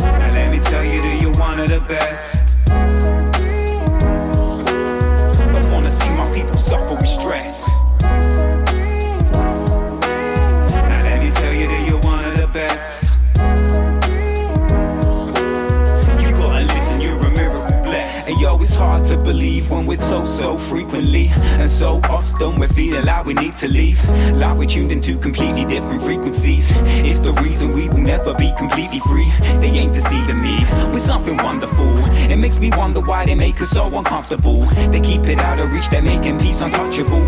[0.00, 2.35] Now let me tell you that you're one of the best.
[19.08, 21.28] To believe when we're told so frequently
[21.60, 24.02] and so often we're feeling like we need to leave.
[24.34, 26.72] Like we're tuned into completely different frequencies.
[27.06, 29.30] It's the reason we will never be completely free.
[29.60, 30.58] They ain't deceiving me
[30.92, 31.96] with something wonderful.
[32.30, 34.64] It makes me wonder why they make us so uncomfortable.
[34.90, 37.24] They keep it out of reach, they're making peace untouchable.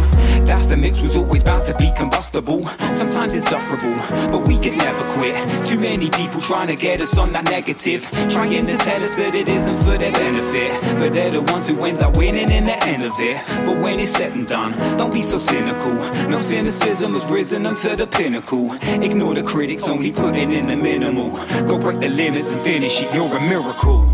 [0.48, 2.66] That's the mix was always bound to be combustible.
[2.96, 3.94] Sometimes it's sufferable,
[4.32, 5.36] but we can never quit.
[5.64, 9.34] Too many people trying to get us on that negative, trying to tell us that
[9.36, 10.98] it isn't for their benefit.
[10.98, 13.36] But they're the ones who end up winning in the end of it.
[13.66, 15.92] But when it's said and done, don't be so cynical.
[16.28, 18.72] No cynicism has risen unto the pinnacle.
[18.82, 21.36] Ignore the critics, only putting in the minimal.
[21.66, 24.08] Go break the limits and finish it, you're a miracle.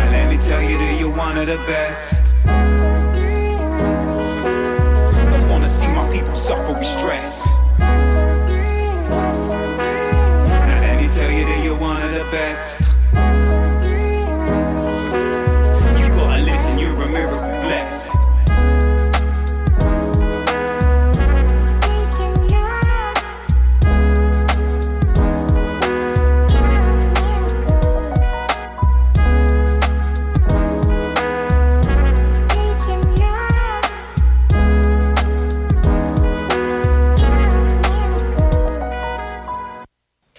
[0.00, 2.22] And let me tell you that you're one of the best.
[5.32, 7.48] Don't wanna see my people suffer with stress.
[7.78, 7.98] Now
[10.80, 12.81] let me tell you that you're one of the best.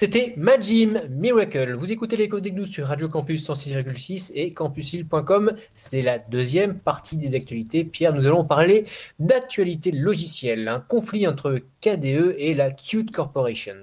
[0.04, 1.76] C'était Majim Miracle.
[1.76, 5.54] Vous écoutez l'écho des Gnous sur Radio Campus 106,6 et campusile.com.
[5.76, 7.86] C'est la deuxième partie des actualités.
[7.86, 8.86] Pierre, nous allons parler
[9.20, 13.76] d'actualité logicielle, un conflit entre KDE et la Qt Corporation.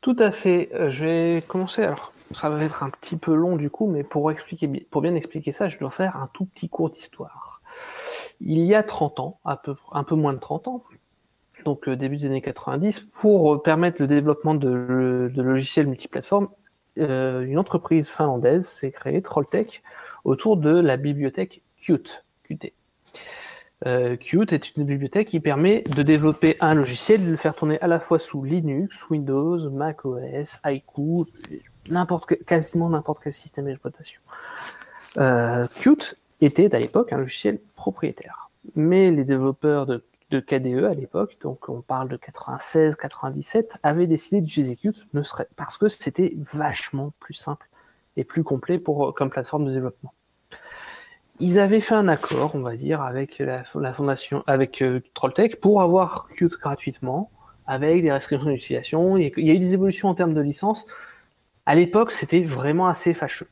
[0.00, 0.70] Tout à fait.
[0.72, 1.82] Euh, Je vais commencer.
[1.82, 5.14] Alors, ça va être un petit peu long du coup, mais pour expliquer, pour bien
[5.14, 7.60] expliquer ça, je dois faire un tout petit cours d'histoire.
[8.40, 9.58] Il y a 30 ans, un
[10.02, 10.82] peu moins de 30 ans,
[11.70, 16.48] donc euh, début des années 90, pour euh, permettre le développement de, logiciels multiplateformes,
[16.98, 19.82] euh, une entreprise finlandaise s'est créée, Trolltech,
[20.24, 22.24] autour de la bibliothèque Qt.
[22.44, 22.72] Qt.
[24.52, 28.00] Est une bibliothèque qui permet de développer un logiciel, de le faire tourner à la
[28.00, 31.26] fois sous Linux, Windows, Mac OS, Haiku,
[31.88, 34.20] n'importe quasiment n'importe quel système d'exploitation.
[35.14, 41.36] Qt était à l'époque un logiciel propriétaire, mais les développeurs de, de KDE à l'époque,
[41.42, 47.12] donc on parle de 96-97, avaient décidé d'utiliser Qt ne serait, parce que c'était vachement
[47.20, 47.68] plus simple
[48.16, 50.12] et plus complet pour, comme plateforme de développement
[51.40, 53.64] ils avaient fait un accord, on va dire, avec la,
[53.94, 57.30] fondation, avec euh, Trolltech pour avoir Qt gratuitement,
[57.66, 59.16] avec des restrictions d'utilisation.
[59.16, 60.86] Il y a- il y a eu des évolutions en termes de licence.
[61.66, 63.48] À l'époque, c'était vraiment assez fâcheux.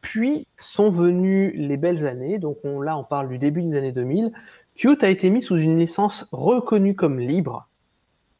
[0.00, 3.92] Puis sont venues les belles années, donc on, là on parle du début des années
[3.92, 4.32] 2000.
[4.78, 7.68] Qt a été mis sous une licence reconnue comme libre,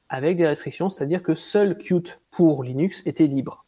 [0.08, 3.64] avec des restrictions, c'est-à-dire que seul Qt pour Linux était libre.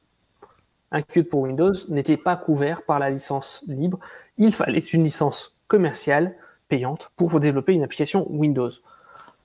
[0.93, 3.99] Un Qt pour Windows n'était pas couvert par la licence libre
[4.39, 6.37] il fallait une licence commerciale
[6.69, 8.71] payante pour développer une application Windows.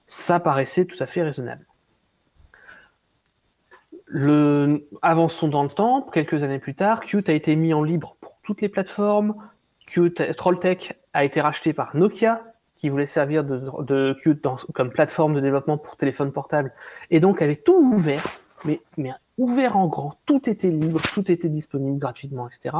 [0.07, 1.65] Ça paraissait tout à fait raisonnable.
[4.05, 4.88] Le...
[5.01, 8.38] Avançons dans le temps, quelques années plus tard, Qt a été mis en libre pour
[8.43, 9.33] toutes les plateformes.
[9.88, 12.54] Qt, Trolltech a été racheté par Nokia,
[12.85, 16.71] qui voulait servir de, de Qt comme plateforme de développement pour téléphone portable,
[17.09, 18.23] et donc avait tout ouvert,
[18.63, 22.75] mais, mais ouvert en grand, tout était libre, tout était disponible gratuitement, etc.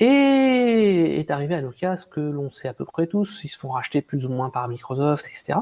[0.00, 3.56] Et est arrivé à Nokia ce que l'on sait à peu près tous, ils se
[3.58, 5.60] font racheter plus ou moins par Microsoft, etc.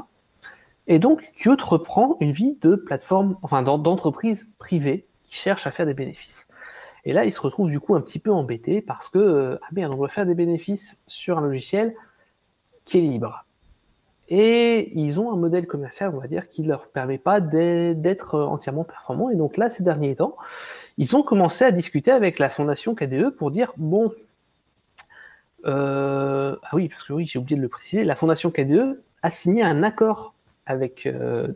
[0.88, 5.70] Et donc Qt reprend une vie de plateforme, enfin d'en- d'entreprise privée qui cherche à
[5.70, 6.48] faire des bénéfices.
[7.04, 9.68] Et là, il se retrouve du coup un petit peu embêté parce que euh, ah
[9.70, 11.94] merde, on doit faire des bénéfices sur un logiciel
[12.85, 13.45] qui est libre.
[14.29, 18.85] Et ils ont un modèle commercial, on va dire, qui leur permet pas d'être entièrement
[18.85, 19.31] performant.
[19.31, 20.37] Et donc là, ces derniers temps,
[20.97, 24.12] ils ont commencé à discuter avec la fondation KDE pour dire bon,
[25.66, 29.31] euh, ah oui, parce que oui, j'ai oublié de le préciser, la fondation KDE a
[29.31, 30.35] signé un accord
[30.66, 31.49] avec, euh,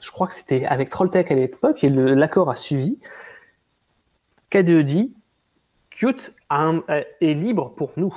[0.00, 2.98] je crois que c'était avec Trolltech à l'époque, et l'accord a suivi.
[4.50, 5.14] KDE dit
[5.90, 8.14] Qt est libre pour nous.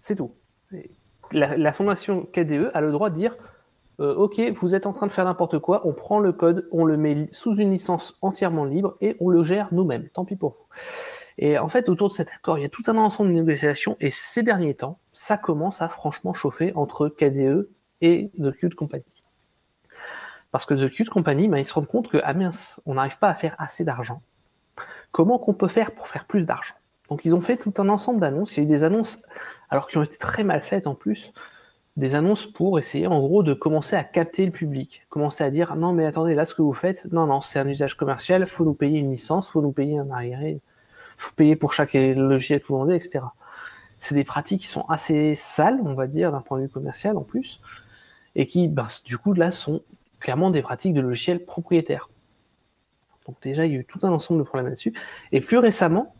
[0.00, 0.32] C'est tout.
[1.32, 3.36] La, fondation KDE a le droit de dire
[4.00, 6.84] euh, ok, vous êtes en train de faire n'importe quoi, on prend le code, on
[6.84, 10.08] le met sous une licence entièrement libre et on le gère nous-mêmes.
[10.08, 10.76] Tant pis pour vous.
[11.38, 13.96] Et en fait, autour de cet accord, il y a tout un ensemble de négociations
[14.00, 17.68] et ces derniers temps, ça commence à franchement chauffer entre KDE
[18.00, 19.04] et The Qt Company.
[20.52, 22.34] Parce que The Qt Company, ben, ils se rendent compte que, ah
[22.86, 24.22] on n'arrive pas à faire assez d'argent.
[25.10, 26.74] Comment qu'on peut faire pour faire plus d'argent?
[27.10, 28.56] Donc ils ont fait tout un ensemble d'annonces.
[28.56, 29.22] Il y a eu des annonces,
[29.74, 31.32] alors qui ont été très mal faites en plus,
[31.96, 35.74] des annonces pour essayer en gros de commencer à capter le public, commencer à dire
[35.74, 38.64] non mais attendez là ce que vous faites, non non c'est un usage commercial, faut
[38.64, 40.60] nous payer une licence, faut nous payer un arriéré,
[41.16, 43.20] faut payer pour chaque logiciel que vous vendez, etc.
[43.98, 47.16] C'est des pratiques qui sont assez sales, on va dire d'un point de vue commercial
[47.16, 47.60] en plus,
[48.36, 49.82] et qui ben, du coup là sont
[50.20, 52.08] clairement des pratiques de logiciels propriétaires.
[53.26, 54.94] Donc déjà il y a eu tout un ensemble de problèmes là-dessus,
[55.32, 56.14] et plus récemment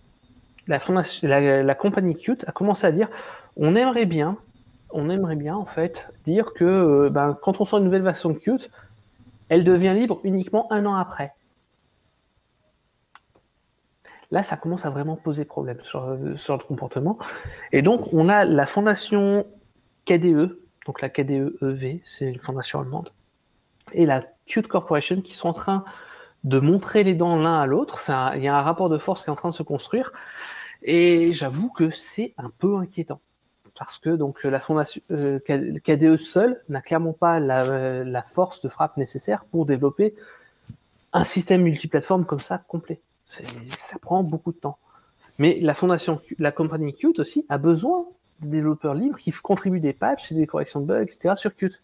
[0.66, 3.08] la, fondation, compagnie Qt a commencé à dire
[3.56, 4.38] on aimerait bien
[4.90, 8.30] on aimerait bien en fait dire que euh, ben, quand on sort une nouvelle version
[8.30, 8.70] de Qt,
[9.48, 11.34] elle devient libre uniquement un an après.
[14.30, 17.18] Là, ça commence à vraiment poser problème sur, sur le comportement.
[17.72, 19.46] Et donc, on a la fondation
[20.06, 23.10] KDE, donc la KDE EV, c'est une fondation allemande,
[23.92, 25.84] et la Qt Corporation qui sont en train
[26.44, 28.00] de montrer les dents l'un à l'autre.
[28.36, 30.12] Il y a un rapport de force qui est en train de se construire.
[30.84, 33.20] Et j'avoue que c'est un peu inquiétant
[33.76, 38.96] parce que donc la fondation euh, KDE seul n'a clairement pas la, force de frappe
[38.96, 40.14] nécessaire pour développer
[41.12, 43.00] un système multiplateforme comme ça complet.
[43.26, 44.78] Ça prend beaucoup de temps.
[45.38, 48.06] Mais la fondation, la compagnie Qt aussi a besoin
[48.40, 51.34] de développeurs libres qui contribuent des patchs et des corrections de bugs, etc.
[51.36, 51.80] sur Qt.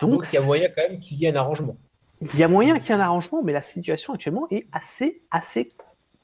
[0.00, 1.76] Donc, il y a moyen quand même qu'il y ait un arrangement.
[2.20, 5.22] Il y a moyen qu'il y ait un arrangement, mais la situation actuellement est assez,
[5.30, 5.72] assez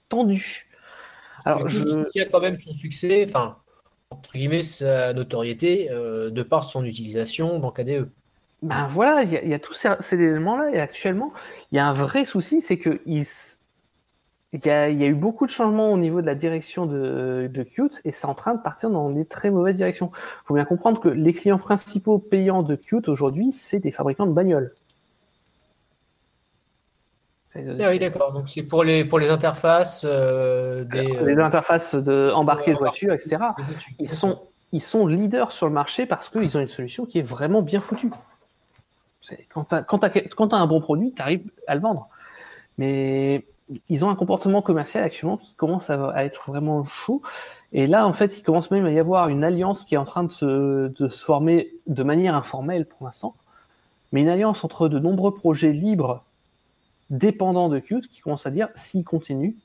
[0.09, 0.70] tendue.
[1.45, 2.05] Alors, je...
[2.15, 3.57] Il y a quand même son succès, enfin,
[4.11, 8.09] entre guillemets, sa notoriété euh, de par son utilisation dans KDE.
[8.63, 11.33] Ben voilà, il y, a tous ces, éléments-là, et actuellement,
[11.73, 13.25] il y a un vrai souci, c'est que il,
[14.53, 18.13] y, a, eu beaucoup de changements au niveau de la direction de, de Qt, et
[18.13, 20.11] c'est en train de partir dans des très mauvaises directions.
[20.15, 24.27] Il faut bien comprendre que les clients principaux payants de Qt aujourd'hui, c'est des fabricants
[24.27, 24.75] de bagnoles.
[27.55, 28.33] Ah oui, d'accord.
[28.33, 31.19] Donc c'est pour les, pour les interfaces euh, des.
[31.25, 33.39] Les interfaces de, embarquées de voitures, etc.
[33.99, 34.41] Ils sont,
[34.73, 37.81] ils sont leaders sur le marché parce qu'ils ont une solution qui est vraiment bien
[37.81, 38.11] foutue.
[39.49, 42.09] Quand tu as, un bon produit, tu arrives à le vendre.
[42.79, 43.45] Mais
[43.89, 47.21] ils ont un comportement commercial actuellement qui commence à, être vraiment chaud.
[47.73, 50.05] Et là, en fait, il commence même à y avoir une alliance qui est en
[50.05, 53.35] train de se, de se former de manière informelle pour l'instant.
[54.13, 56.25] Mais une alliance entre de nombreux projets libres
[57.11, 59.57] dépendant de Qt qui commence à dire s'il continue,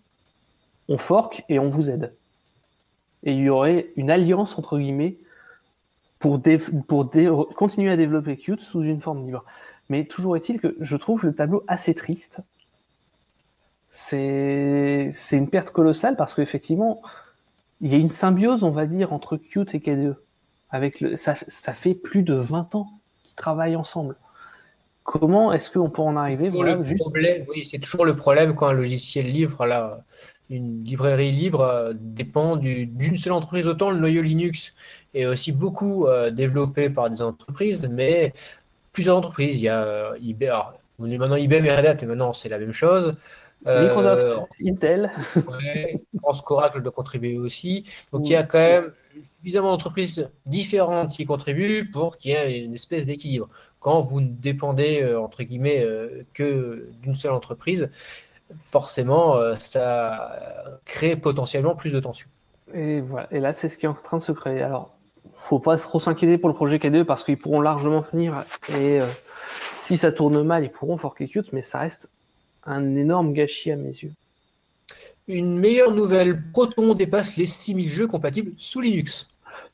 [0.90, 2.16] on fork et on vous aide.
[3.24, 5.18] Et il y aurait une alliance entre guillemets
[6.20, 6.42] pour,
[7.56, 9.44] continuer à développer Qt sous une forme libre.
[9.90, 12.42] Mais toujours est-il que je trouve le tableau assez triste.
[13.90, 17.02] C'est une perte colossale parce qu'effectivement,
[17.82, 20.18] il y a une symbiose, on va dire, entre Qt et KDE.
[20.70, 24.18] Avec le, ça, ça fait plus de 20 ans qu'ils travaillent ensemble.
[25.06, 29.28] Comment est-ce qu'on peut en arriver voilà, Oui, c'est toujours le problème quand un logiciel
[29.28, 30.04] libre, là,
[30.50, 33.68] une librairie libre euh, dépend d'une seule entreprise.
[33.68, 34.74] Autant le noyau Linux
[35.14, 38.34] est aussi beaucoup euh, développé par des entreprises, mais
[38.94, 39.62] plusieurs entreprises.
[39.62, 42.58] Il y a euh, IBM, alors, maintenant IBM et Red Hat, mais maintenant c'est la
[42.58, 43.16] même chose.
[43.64, 45.12] Microsoft, Intel.
[45.36, 47.84] Ouais, je pense qu'Oracle doit contribuer aussi.
[48.12, 48.92] Donc il y a quand même
[49.24, 53.50] suffisamment d'entreprises différentes qui contribuent pour qu'il y ait une espèce d'équilibre.
[53.80, 57.90] Quand vous ne dépendez, euh, entre guillemets, euh, que d'une seule entreprise,
[58.64, 62.30] forcément, euh, ça crée potentiellement plus de tensions.
[62.74, 63.28] Et voilà.
[63.32, 64.62] Et là, c'est ce qui est en train de se créer.
[64.62, 64.96] Alors,
[65.36, 68.46] faut pas trop s'inquiéter pour le projet K2 parce qu'ils pourront largement venir.
[68.78, 69.00] Et
[69.76, 72.10] si ça tourne mal, ils pourront forker Qt, mais ça reste
[72.64, 74.14] un énorme gâchis à mes yeux.
[75.28, 79.28] Une meilleure nouvelle, Proton dépasse les 6000 jeux compatibles sous Linux.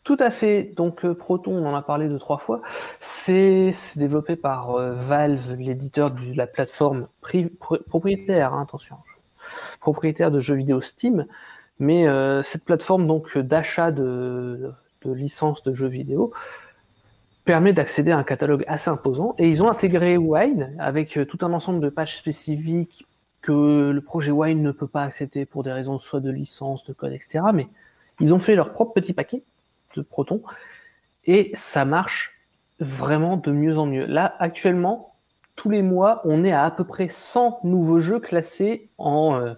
[0.03, 0.71] Tout à fait.
[0.75, 2.61] Donc euh, Proton, on en a parlé deux trois fois.
[2.99, 8.97] C'est développé par euh, Valve, l'éditeur de la plateforme propriétaire, hein, attention,
[9.79, 11.25] propriétaire de jeux vidéo Steam.
[11.79, 14.71] Mais euh, cette plateforme donc d'achat de,
[15.03, 16.31] de licences de jeux vidéo
[17.43, 19.35] permet d'accéder à un catalogue assez imposant.
[19.37, 23.05] Et ils ont intégré Wine avec tout un ensemble de pages spécifiques
[23.41, 26.93] que le projet Wine ne peut pas accepter pour des raisons soit de licence, de
[26.93, 27.39] code, etc.
[27.53, 27.67] Mais
[28.19, 29.43] ils ont fait leur propre petit paquet
[29.95, 30.41] de Proton
[31.25, 32.37] et ça marche
[32.79, 34.05] vraiment de mieux en mieux.
[34.05, 35.15] Là, actuellement,
[35.55, 39.53] tous les mois, on est à à peu près 100 nouveaux jeux classés en euh,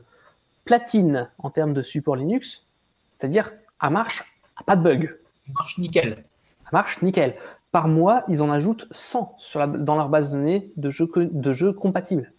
[0.65, 2.65] platine en termes de support Linux,
[3.09, 4.23] c'est-à-dire à marche,
[4.57, 5.17] à pas de bug.
[5.53, 6.25] marche nickel.
[6.63, 7.35] Ça marche nickel.
[7.71, 11.07] par mois, ils en ajoutent 100 sur la- dans leur base de données de jeux,
[11.15, 12.32] de jeux compatibles.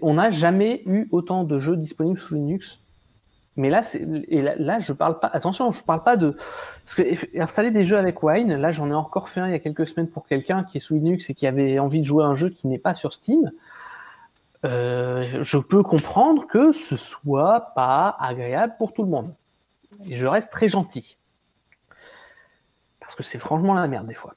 [0.00, 2.80] On n'a jamais eu autant de jeux disponibles sous Linux.
[3.56, 3.82] Mais là,
[4.28, 5.26] et là, là, je parle pas.
[5.26, 6.36] Attention, je parle pas de
[6.84, 8.54] parce que installer des jeux avec Wine.
[8.54, 10.80] Là, j'en ai encore fait un il y a quelques semaines pour quelqu'un qui est
[10.80, 13.12] sous Linux et qui avait envie de jouer à un jeu qui n'est pas sur
[13.12, 13.52] Steam.
[14.64, 19.34] Euh, je peux comprendre que ce soit pas agréable pour tout le monde.
[20.08, 21.18] Et je reste très gentil.
[23.00, 24.34] Parce que c'est franchement la merde des fois.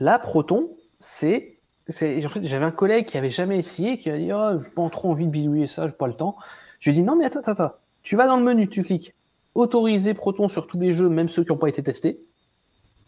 [0.00, 1.55] Là, Proton, c'est.
[1.88, 5.26] J'avais un collègue qui avait jamais essayé, qui a dit oh, J'ai pas trop envie
[5.26, 6.36] de bidouiller ça, j'ai pas le temps.
[6.80, 7.74] Je lui ai dit Non, mais attends, attends, attends.
[8.02, 9.14] Tu vas dans le menu, tu cliques
[9.54, 12.20] Autoriser Proton sur tous les jeux, même ceux qui n'ont pas été testés.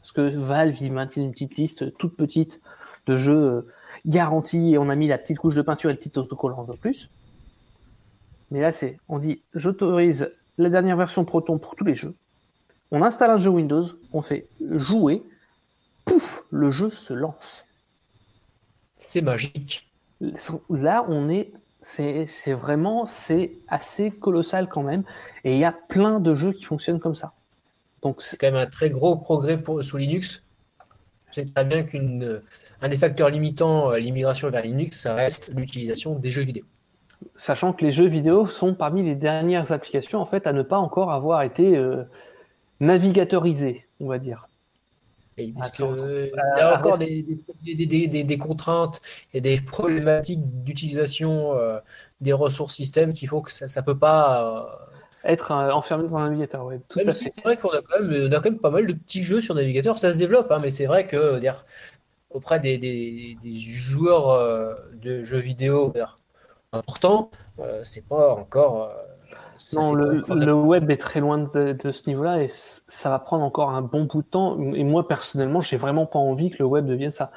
[0.01, 2.61] Parce que Valve, il maintient une petite liste toute petite
[3.07, 3.66] de jeux euh,
[4.07, 6.76] garantis et on a mis la petite couche de peinture et le petit autocollant en
[6.76, 7.11] plus.
[8.51, 12.14] Mais là, c'est on dit J'autorise la dernière version Proton pour tous les jeux.
[12.91, 15.22] On installe un jeu Windows, on fait jouer,
[16.05, 17.66] pouf, le jeu se lance.
[18.99, 19.90] C'est magique.
[20.70, 25.05] Là, on est, c'est vraiment, c'est assez colossal quand même.
[25.44, 27.32] Et il y a plein de jeux qui fonctionnent comme ça.
[28.03, 30.42] Donc, C'est quand même un très gros progrès pour, sous Linux.
[31.30, 36.30] C'est très bien qu'un des facteurs limitants à l'immigration vers Linux, ça reste l'utilisation des
[36.30, 36.64] jeux vidéo.
[37.36, 40.78] sachant que les jeux vidéo sont parmi les dernières applications en fait à ne pas
[40.78, 42.05] encore avoir été euh,
[42.80, 44.47] navigatorisées, on va dire.
[45.39, 47.24] Et parce sur- que il euh, y a à encore des,
[47.62, 49.01] des- des- des- des contraintes
[49.32, 51.78] et des problématiques d'utilisation euh,
[52.20, 54.66] des ressources système qui font que ça ne peut pas.
[55.24, 58.28] euh, Être euh, enfermé dans un navigateur, même si c'est vrai qu'on a quand même,
[58.28, 60.59] on a quand même pas mal de petits jeux sur navigateur, ça se développe, hein,
[60.61, 61.64] mais c'est vrai que euh, dire,
[62.30, 65.93] auprès des, joueurs euh, de jeux vidéo
[66.72, 67.30] importants,
[67.61, 68.93] euh, c'est pas encore.
[69.74, 73.70] Non, le, web est très loin de, de ce niveau-là et ça va prendre encore
[73.70, 74.59] un bon bout de temps.
[74.74, 77.30] Et moi, personnellement, j'ai vraiment pas envie que le web devienne ça.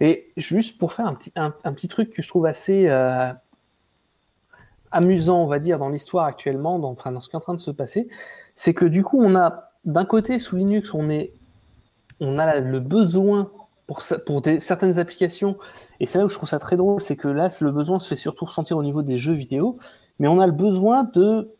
[0.00, 3.32] Et juste pour faire un petit, un, un petit truc que je trouve assez euh,
[4.90, 7.54] amusant, on va dire, dans l'histoire actuellement, dans, enfin, dans ce qui est en train
[7.54, 8.08] de se passer,
[8.54, 11.32] c'est que du coup, on a d'un côté, sous Linux, on, est,
[12.20, 13.50] on a le besoin
[13.86, 15.58] pour, ça- pour des, certaines applications,
[16.00, 18.08] et c'est là où je trouve ça très drôle, c'est que là, le besoin se
[18.08, 19.78] fait surtout ressentir au niveau des jeux vidéo,
[20.18, 21.50] mais on a le besoin de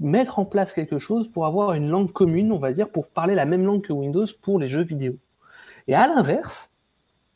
[0.00, 3.34] mettre en place quelque chose pour avoir une langue commune, on va dire, pour parler
[3.34, 5.16] la même langue que Windows pour les jeux vidéo.
[5.86, 6.74] Et à l'inverse,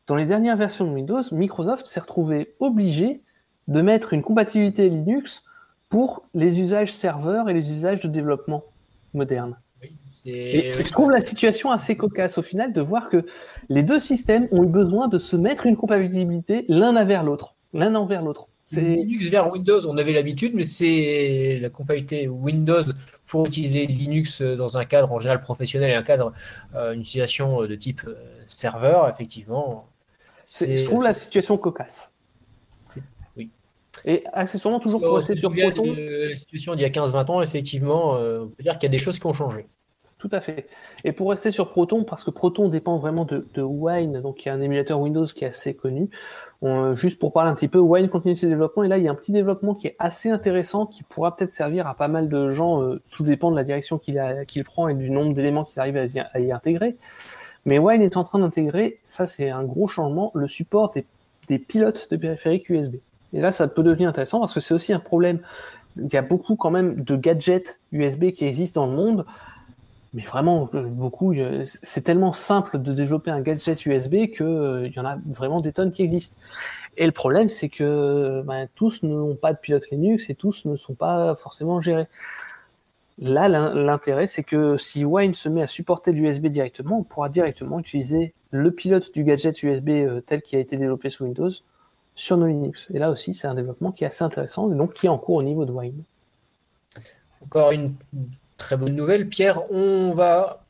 [0.06, 3.22] dans les dernières versions de Windows, Microsoft s'est retrouvé obligé
[3.68, 5.44] de mettre une compatibilité Linux
[5.88, 8.64] pour les usages serveurs et les usages de développement
[9.14, 9.56] modernes.
[10.24, 13.24] Et Et, je trouve la situation assez cocasse au final de voir que
[13.68, 17.94] les deux systèmes ont eu besoin de se mettre une compatibilité l'un envers l'autre, l'un
[17.94, 18.47] envers l'autre.
[18.70, 22.82] C'est C'est Linux vers Windows, on avait l'habitude, mais c'est la compatibilité Windows
[23.26, 26.34] pour utiliser Linux dans un cadre en général professionnel et un cadre,
[26.74, 28.14] euh, une utilisation de type euh,
[28.46, 29.88] serveur, effectivement.
[30.44, 32.12] c'est- je trouve la situation cocasse.
[33.38, 33.50] oui.
[34.04, 35.94] Et accessoirement, toujours pour rester sur Proton,
[36.28, 38.92] la situation d'il y a 15-20 ans, effectivement, euh, on peut dire qu'il y a
[38.92, 39.66] des choses qui ont changé.
[40.18, 40.66] Tout à fait.
[41.04, 44.50] Et pour rester sur Proton, parce que Proton dépend vraiment de, Wine, donc il y
[44.50, 46.10] a un émulateur Windows qui est assez connu.
[46.60, 49.08] On- juste pour parler un petit peu, Wine continue ses développements, et là il y
[49.08, 52.28] a un petit développement qui est assez intéressant, qui pourra peut-être servir à pas mal
[52.28, 55.78] de gens, euh, tout dépend de la direction qu'il prend et du nombre d'éléments qu'il
[55.78, 56.96] arrive à y, à y intégrer.
[57.64, 61.06] Mais Wine est en train d'intégrer, ça c'est un gros changement, le support des,
[61.46, 62.96] des pilotes de périphériques USB.
[63.34, 65.38] Et là ça peut devenir intéressant parce que c'est aussi un problème.
[65.96, 69.24] Il y a beaucoup quand même de gadgets USB qui existent dans le monde.
[70.14, 74.92] Mais vraiment, euh, beaucoup, euh, c'est tellement simple de développer un gadget USB qu'il il
[74.96, 76.34] y en a vraiment des tonnes qui existent.
[76.96, 80.76] Et le problème, c'est que ben, tous n'ont pas de pilote Linux et tous ne
[80.76, 82.08] sont pas forcément gérés.
[83.18, 87.28] Là, l'in- l'intérêt, c'est que si Wine se met à supporter l'USB directement, on pourra
[87.28, 91.50] directement utiliser le pilote du gadget USB euh, tel qu'il a été développé sous Windows
[92.14, 92.88] sur nos Linux.
[92.94, 95.18] Et là aussi, c'est un développement qui est assez intéressant et donc qui est en
[95.18, 96.02] cours au niveau de Wine.
[97.44, 97.94] Encore une
[98.58, 99.28] très bonne nouvelle.
[99.28, 100.64] Pierre, on va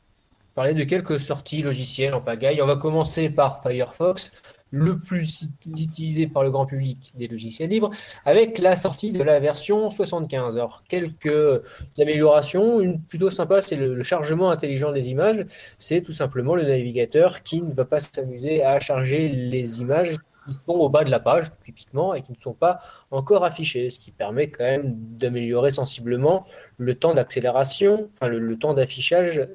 [0.55, 2.61] parler de quelques sorties logicielles en pagaille.
[2.61, 4.31] On va commencer par Firefox,
[4.71, 7.89] le plus utilisé par le grand public des logiciels libres,
[8.25, 10.55] avec la sortie de la version 75.
[10.55, 11.61] Alors, quelques
[11.97, 12.79] améliorations.
[12.79, 15.45] Une plutôt sympa, c'est le, le chargement intelligent des images.
[15.79, 20.15] C'est tout simplement le navigateur qui ne va pas s'amuser à charger les images
[20.49, 22.79] qui sont au bas de la page, typiquement, et qui ne sont pas
[23.11, 26.45] encore affichées, ce qui permet quand même d'améliorer sensiblement
[26.77, 29.47] le temps d'accélération, enfin le, le temps d'affichage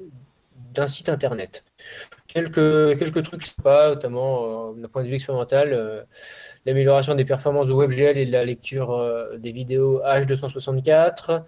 [0.75, 1.63] d'un site internet.
[2.27, 6.03] Quelques, quelques trucs sympas, notamment euh, d'un point de vue expérimental, euh,
[6.65, 11.43] l'amélioration des performances de WebGL et de la lecture euh, des vidéos H264.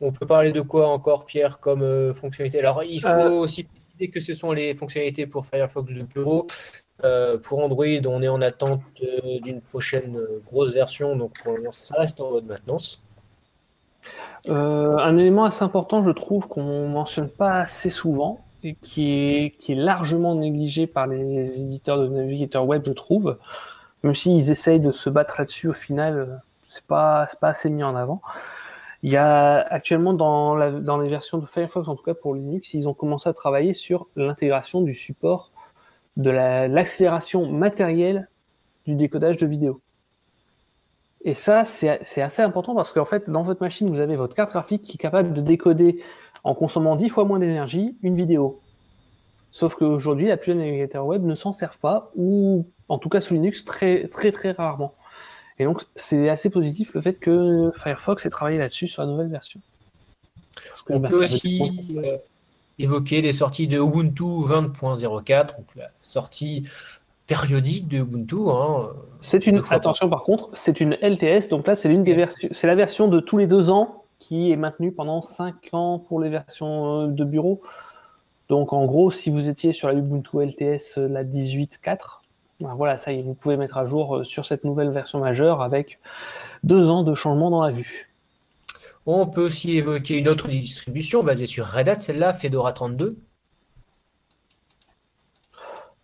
[0.00, 2.60] On peut parler de quoi encore, Pierre, comme fonctionnalité?
[2.60, 6.46] Alors, il faut aussi préciser que ce sont les fonctionnalités pour Firefox de bureau.
[7.04, 11.36] Euh, pour Android, on est en attente euh, d'une prochaine euh, grosse version, donc
[11.72, 13.04] ça reste en mode maintenance.
[14.48, 20.34] Un élément assez important, je trouve, qu'on mentionne pas assez souvent et qui est, largement
[20.34, 23.36] négligé par les éditeurs de navigateurs web, je trouve.
[24.02, 27.94] Même s'ils essayent de se battre là-dessus, au final, c'est pas, pas assez mis en
[27.94, 28.22] avant.
[29.02, 32.88] Il y a actuellement dans les versions de Firefox, en tout cas pour Linux, ils
[32.88, 35.52] ont commencé à travailler sur l'intégration du support
[36.18, 38.28] de la- l'accélération matérielle
[38.86, 39.80] du décodage de vidéo.
[41.24, 44.50] Et ça, c'est assez important parce qu'en fait, dans votre machine, vous avez votre carte
[44.50, 46.02] graphique qui est capable de décoder
[46.44, 48.60] en consommant 10 fois moins d'énergie une vidéo.
[49.50, 53.20] Sauf qu'aujourd'hui, la plupart des navigateurs web ne s'en servent pas, ou en tout cas
[53.20, 54.94] sous Linux, très très très rarement.
[55.58, 59.28] Et donc, c'est assez positif le fait que Firefox ait travaillé là-dessus sur la nouvelle
[59.28, 59.60] version.
[60.68, 61.62] Parce que, On bah, peut aussi
[62.78, 66.62] évoquer les sorties de Ubuntu 20.04, donc la sortie
[67.26, 68.36] périodique de Ubuntu.
[68.48, 68.88] hein.
[69.20, 72.66] C'est une attention par contre, c'est une LTS, donc là c'est l'une des versions, c'est
[72.66, 76.28] la version de tous les deux ans qui est maintenue pendant 5 ans pour les
[76.28, 77.60] versions euh, de bureau.
[78.48, 82.20] Donc en gros, si vous étiez sur la Ubuntu LTS euh, la 18.4,
[82.60, 85.20] ben voilà, ça y est, vous pouvez mettre à jour euh, sur cette nouvelle version
[85.20, 86.00] majeure avec
[86.64, 88.07] deux ans de changement dans la vue.
[89.10, 93.16] On peut aussi évoquer une autre distribution basée sur Red Hat, celle-là, Fedora 32.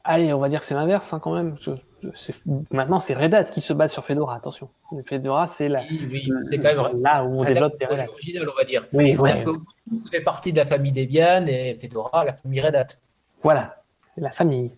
[0.04, 1.54] Allez, on va dire que c'est l'inverse hein, quand même.
[1.60, 2.40] Je- je- c'est-
[2.70, 4.36] Maintenant, c'est Red Hat qui se base sur Fedora.
[4.36, 4.70] Attention,
[5.04, 7.84] Fedora, c'est la, Oui, oui, c'est quand même là où on Red Hat, développe des
[7.86, 8.08] Red Hat.
[8.10, 8.86] original, on va dire.
[8.94, 9.44] Oui, ouais,
[10.10, 12.86] fait partie de la famille Debian et Fedora, la famille Red Hat.
[13.42, 13.82] voilà,
[14.14, 14.72] c'est la famille.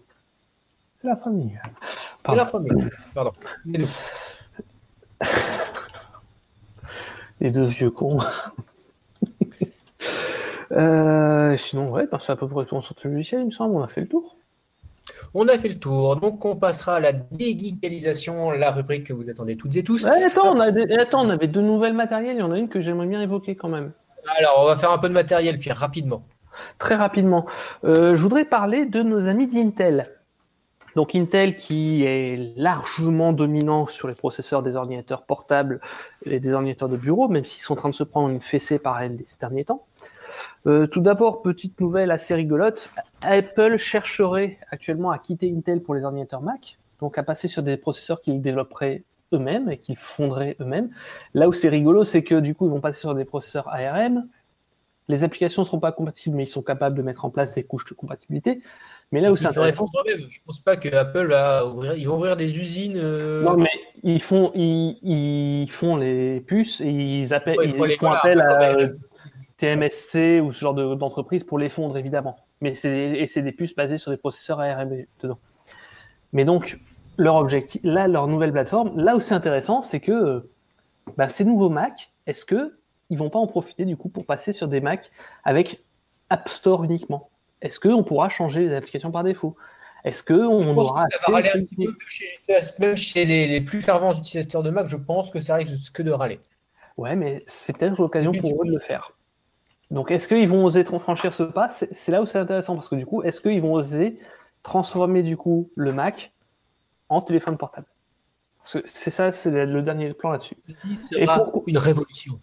[1.00, 1.60] C'est la famille.
[2.26, 2.88] C'est la famille.
[3.14, 3.32] Pardon.
[7.46, 8.18] Les deux vieux cons.
[10.72, 13.76] Euh, sinon, ouais, ben, c'est à peu près tout sur ce logiciel, il me semble.
[13.76, 14.36] On a fait le tour.
[15.32, 19.30] On a fait le tour, donc on passera à la déguigalisation, la rubrique que vous
[19.30, 20.04] attendez toutes et tous.
[20.06, 22.34] Ouais, attends, on a des- attends, on avait deux nouvelles matériels.
[22.34, 23.92] Il y en a une que j'aimerais bien évoquer quand même.
[24.38, 26.24] Alors, on va faire un peu de matériel, Pierre, rapidement.
[26.78, 27.46] Très rapidement.
[27.84, 30.15] Euh, je voudrais parler de nos amis d'Intel.
[30.96, 35.78] Donc Intel qui est largement dominant sur les processeurs des ordinateurs portables
[36.24, 38.78] et des ordinateurs de bureau, même s'ils sont en train de se prendre une fessée
[38.78, 39.84] par elle ces derniers temps.
[40.66, 42.88] Euh, tout d'abord, petite nouvelle assez rigolote,
[43.22, 47.76] Apple chercherait actuellement à quitter Intel pour les ordinateurs Mac, donc à passer sur des
[47.76, 50.88] processeurs qu'ils développeraient eux-mêmes et qu'ils fonderaient eux-mêmes.
[51.34, 54.26] Là où c'est rigolo, c'est que du coup, ils vont passer sur des processeurs ARM.
[55.08, 57.62] Les applications ne seront pas compatibles, mais ils sont capables de mettre en place des
[57.62, 58.60] couches de compatibilité.
[59.12, 60.26] Mais là où c'est intéressant, eux-mêmes.
[60.30, 61.94] Je pense pas que Apple va ouvrir.
[61.94, 62.96] Ils vont ouvrir des usines.
[62.96, 63.70] euh, non, mais
[64.02, 68.58] ils font, ils, ils font les puces et ils, appellent, Ouais, ils font appel à
[68.58, 68.98] même-
[69.58, 72.36] TMSC ou ce genre de- d'entreprise pour les fondre, évidemment.
[72.60, 74.90] Mais c'est des puces basées sur des processeurs ARM
[75.22, 75.38] dedans.
[76.32, 76.78] Mais donc,
[77.16, 80.50] leur objectif, là, leur nouvelle plateforme, là où c'est intéressant, c'est que euh,
[81.16, 82.76] bah, ces nouveaux Mac, est-ce que
[83.10, 85.10] ils vont pas en profiter du coup pour passer sur des Mac
[85.44, 85.84] avec
[86.30, 87.30] App Store uniquement
[87.62, 89.56] Est-ce qu'on pourra changer les applications par défaut?
[90.04, 92.26] Est-ce qu'on aura que ça va râler un petit peu, chez,
[92.78, 96.02] même chez les, les plus fervents utilisateurs de Mac, je pense que ça risque que
[96.02, 96.38] de râler.
[96.96, 99.12] Ouais, mais c'est peut-être l'occasion pour eux de le faire.
[99.90, 101.68] Donc, est-ce qu'ils vont oser franchir ce pas?
[101.68, 104.18] C'est là où c'est intéressant parce que du coup, est-ce qu'ils vont oser
[104.62, 106.32] transformer du coup le Mac
[107.08, 107.86] en téléphone portable?
[108.58, 110.56] Parce que C'est ça, c'est le, dernier plan là-dessus.
[111.16, 112.40] Et pour- une révolution.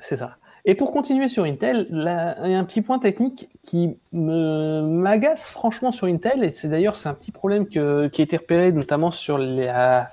[0.00, 0.36] C'est ça.
[0.64, 5.92] Et pour continuer sur Intel, il y a un petit point technique qui m'agace franchement
[5.92, 9.38] sur Intel, et c'est d'ailleurs c'est un petit problème qui a été repéré notamment sur
[9.38, 10.08] la,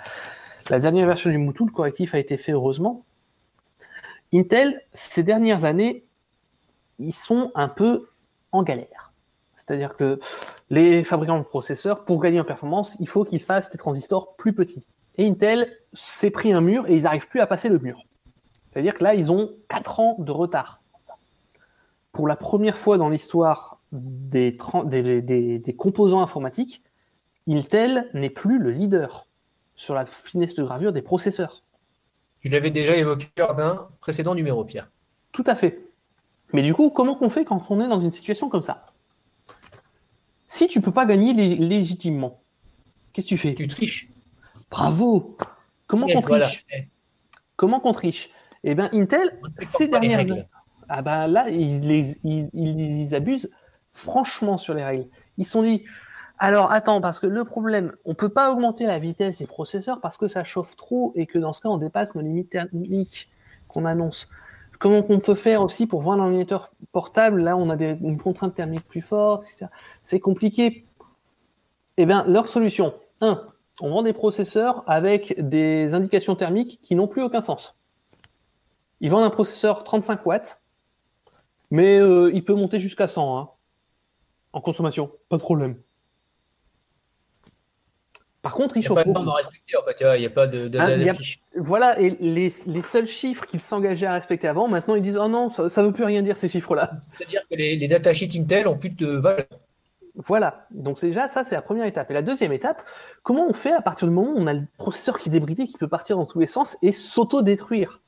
[0.70, 3.04] la dernière version du Moutou, le correctif a été fait heureusement.
[4.32, 6.06] Intel, ces dernières années,
[7.00, 8.10] ils sont un peu
[8.52, 9.12] en galère.
[9.56, 10.20] C'est-à-dire que
[10.70, 14.54] les fabricants de processeurs, pour gagner en performance, il faut qu'ils fassent des transistors plus
[14.54, 14.86] petits.
[15.18, 18.04] Et Intel s'est pris un mur et ils n'arrivent plus à passer le mur.
[18.74, 20.82] C'est-à-dire que là, ils ont 4 ans de retard.
[22.12, 26.82] Pour la première fois dans l'histoire des, tran- des- des- des composants informatiques,
[27.48, 29.28] Intel n'est plus le leader
[29.76, 31.64] sur la finesse de gravure des processeurs.
[32.42, 34.90] Je l'avais déjà évoqué lors d'un précédent numéro, Pierre.
[35.32, 35.86] Tout à fait.
[36.52, 38.86] Mais du coup, comment qu'on fait quand on est dans une situation comme ça?
[40.48, 42.42] Si tu peux pas gagner lé- légitimement,
[43.12, 43.54] qu'est-ce que tu fais?
[43.56, 44.10] Tu triches.
[44.70, 45.38] Bravo
[45.88, 46.66] Comment qu'on triche?
[47.56, 48.30] Comment qu'on triche?
[48.64, 50.48] Eh bien, Intel, ces dernières règles.
[50.90, 53.50] Ah ben là, ils, les- ils, ils- ils abusent
[53.92, 55.08] franchement sur les règles.
[55.38, 55.84] Ils se sont dit,
[56.40, 60.18] alors attends, parce que le problème, on peut pas augmenter la vitesse des processeurs parce
[60.18, 63.30] que ça chauffe trop et que dans ce cas, on dépasse nos limites thermiques
[63.68, 64.28] qu'on annonce.
[64.80, 68.18] comment on peut faire aussi pour vendre un ordinateur portable Là, on a des, une
[68.20, 69.68] contrainte thermique plus forte, etc.
[70.02, 70.86] C'est compliqué.
[71.98, 73.42] Eh bien, leur solution, un,
[73.82, 77.76] on vend des processeurs avec des indications thermiques qui n'ont plus aucun sens.
[79.04, 80.62] Ils vendent un processeur 35 watts,
[81.72, 83.50] mais euh, il peut monter jusqu'à 100 hein,
[84.54, 85.76] en consommation, pas de problème.
[88.42, 89.24] Par contre, il Il n'y a pas de beaucoup.
[89.26, 89.98] normes à respecter, en fait.
[90.16, 91.60] Il n'y a pas de, de- Ah, a-.
[91.62, 95.28] Voilà, et les, les seuls chiffres qu'ils s'engageaient à respecter avant, maintenant ils disent Oh
[95.28, 96.92] non, ça ne veut plus rien dire ces chiffres-là.
[97.12, 99.46] C'est-à-dire que les, les datasheets Intel ont plus de valeur.
[100.16, 102.10] Voilà, donc c'est déjà ça, c'est la première étape.
[102.12, 102.84] Et la deuxième étape,
[103.24, 105.68] comment on fait à partir du moment où on a le processeur qui est débridé,
[105.68, 108.00] qui peut partir dans tous les sens et s'auto-détruire?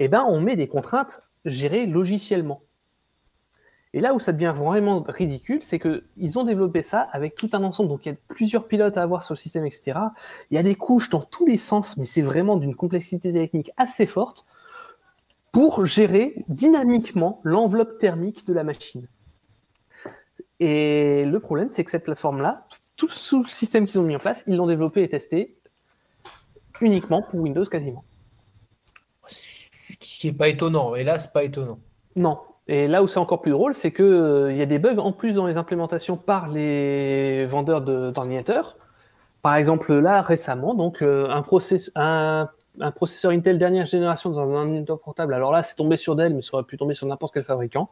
[0.00, 2.62] Eh bien, on met des contraintes gérées logiciellement.
[3.92, 7.62] Et là où ça devient vraiment ridicule, c'est qu'ils ont développé ça avec tout un
[7.62, 7.90] ensemble.
[7.90, 9.98] Donc il y a plusieurs pilotes à avoir sur le système, etc.
[10.50, 13.72] Il y a des couches dans tous les sens, mais c'est vraiment d'une complexité technique
[13.76, 14.46] assez forte
[15.52, 19.06] pour gérer dynamiquement l'enveloppe thermique de la machine.
[20.60, 24.20] Et le problème, c'est que cette plateforme-là, tout sous le système qu'ils ont mis en
[24.20, 25.58] place, ils l'ont développé et testé
[26.80, 28.04] uniquement pour Windows quasiment.
[30.20, 30.94] Ce qui n'est pas étonnant.
[30.96, 31.78] Hélas, pas étonnant.
[32.14, 32.40] Non.
[32.68, 35.32] Et là où c'est encore plus drôle, c'est qu'il y a des bugs en plus
[35.32, 38.76] dans les implémentations par les vendeurs de- d'ordinateurs.
[39.40, 42.50] Par exemple, là, récemment, donc, euh, un,
[42.80, 45.32] un processeur Intel dernière génération dans un ordinateur portable.
[45.32, 47.88] Alors là, c'est tombé sur Dell, mais ça aurait pu tomber sur n'importe quel fabricant.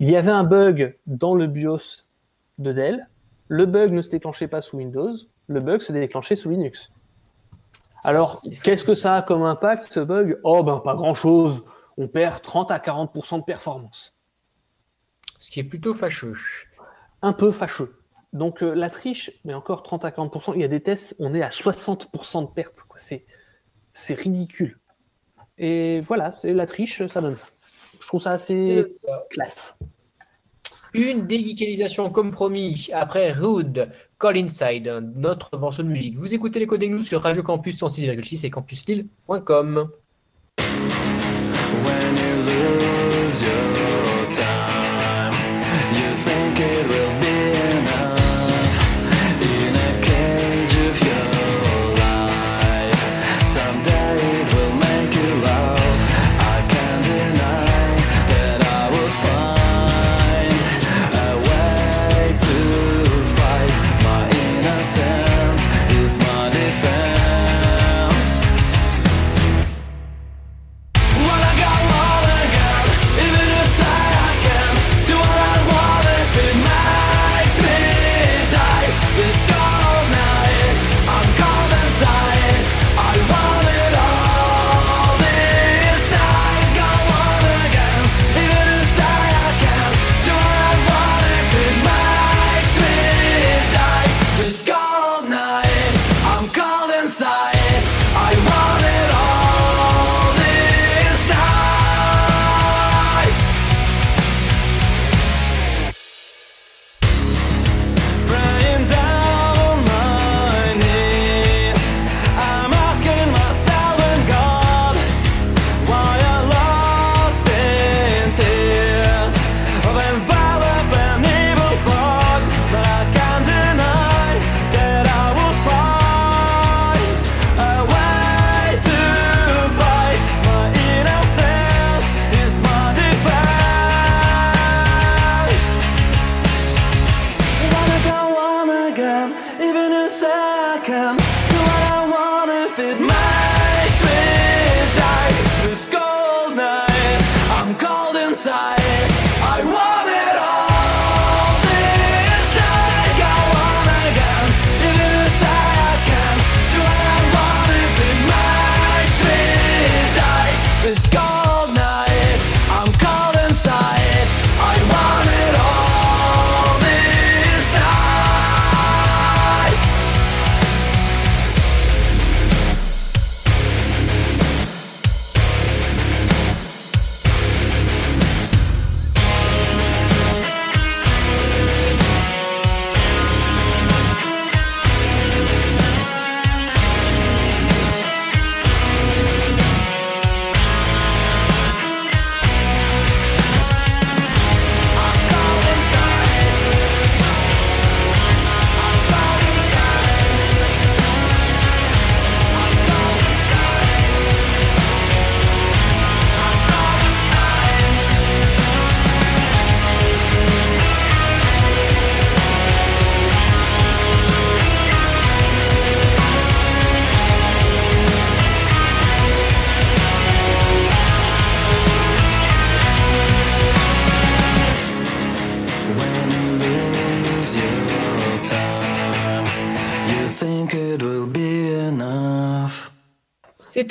[0.00, 2.02] Il y avait un bug dans le BIOS
[2.58, 3.06] de Dell.
[3.46, 5.12] Le bug ne se déclenchait pas sous Windows.
[5.46, 6.92] Le bug se déclenchait sous Linux.
[8.04, 10.38] Alors, qu'est-ce que ça a comme impact, ce bug?
[10.42, 11.64] Oh, ben, pas grand-chose.
[11.96, 14.16] On perd 30 à 40% de performance.
[15.38, 16.34] Ce qui est plutôt fâcheux.
[17.22, 17.98] Un peu fâcheux.
[18.32, 21.34] Donc, euh, la triche, mais encore 30 à 40%, il y a des tests, on
[21.34, 22.86] est à 60% de perte.
[22.96, 24.80] C'est, ridicule.
[25.58, 27.46] Et voilà, c'est la triche, ça donne ça.
[28.00, 28.86] Je trouve ça assez
[29.30, 29.78] classe.
[30.94, 36.16] Une déguicalisation comme promis après Rude, Call Inside, notre morceau de musique.
[36.16, 39.90] Vous écoutez les codes nous sur Radio Campus 106,6 et campuslille.com.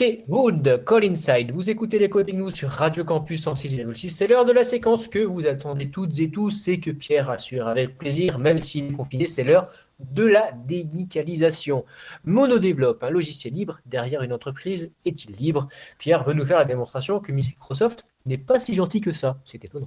[0.02, 1.52] C'était Wood, Call Inside.
[1.52, 4.10] Vous écoutez les Coding News sur Radio Campus 106,6.
[4.10, 7.68] C'est l'heure de la séquence que vous attendez toutes et tous et que Pierre assure
[7.68, 9.28] avec plaisir, même s'il est confiné.
[9.28, 9.68] C'est l'heure
[10.00, 11.86] de la déguicalisation.
[12.26, 15.68] Monodéveloppe, un logiciel libre derrière une entreprise, est-il libre?
[16.00, 19.38] Pierre veut nous faire la démonstration que Microsoft n'est pas si gentil que ça.
[19.46, 19.86] C'est étonnant.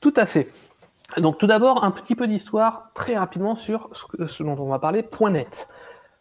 [0.00, 0.48] Tout à fait.
[1.18, 5.04] Donc tout d'abord, un petit peu d'histoire très rapidement sur ce, dont on va parler,
[5.20, 5.68] .NET.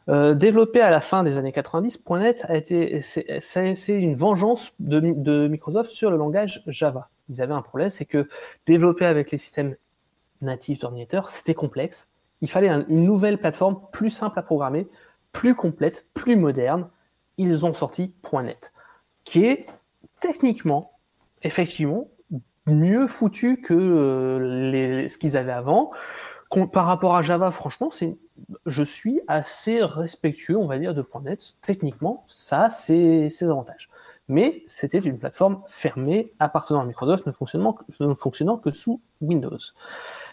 [0.09, 4.99] Euh, développé à la fin des années 90, .NET a été c'est une vengeance de,
[4.99, 7.09] de Microsoft sur le langage Java.
[7.29, 8.29] Ils avaient un problème, c'est que
[8.65, 9.75] développer avec les systèmes
[10.41, 12.07] natifs d'ordinateurs, c'était complexe.
[12.41, 14.87] Il fallait un- une nouvelle plateforme plus simple à programmer,
[15.33, 16.87] plus complète, plus moderne.
[17.37, 18.71] Ils ont sorti .NET,
[19.25, 19.65] qui est
[20.21, 20.91] techniquement,
[21.43, 22.07] effectivement,
[22.65, 25.91] mieux foutu que euh, les, ce qu'ils avaient avant.
[26.71, 28.15] Par rapport à Java, franchement, c'est,
[28.65, 31.55] je suis assez respectueux, on va dire, de .NET.
[31.61, 33.89] Techniquement, ça, a ses avantages.
[34.29, 38.99] Mais c'était une plateforme fermée appartenant à Microsoft, ne fonctionnant, que- ne fonctionnant que sous
[39.21, 39.57] Windows.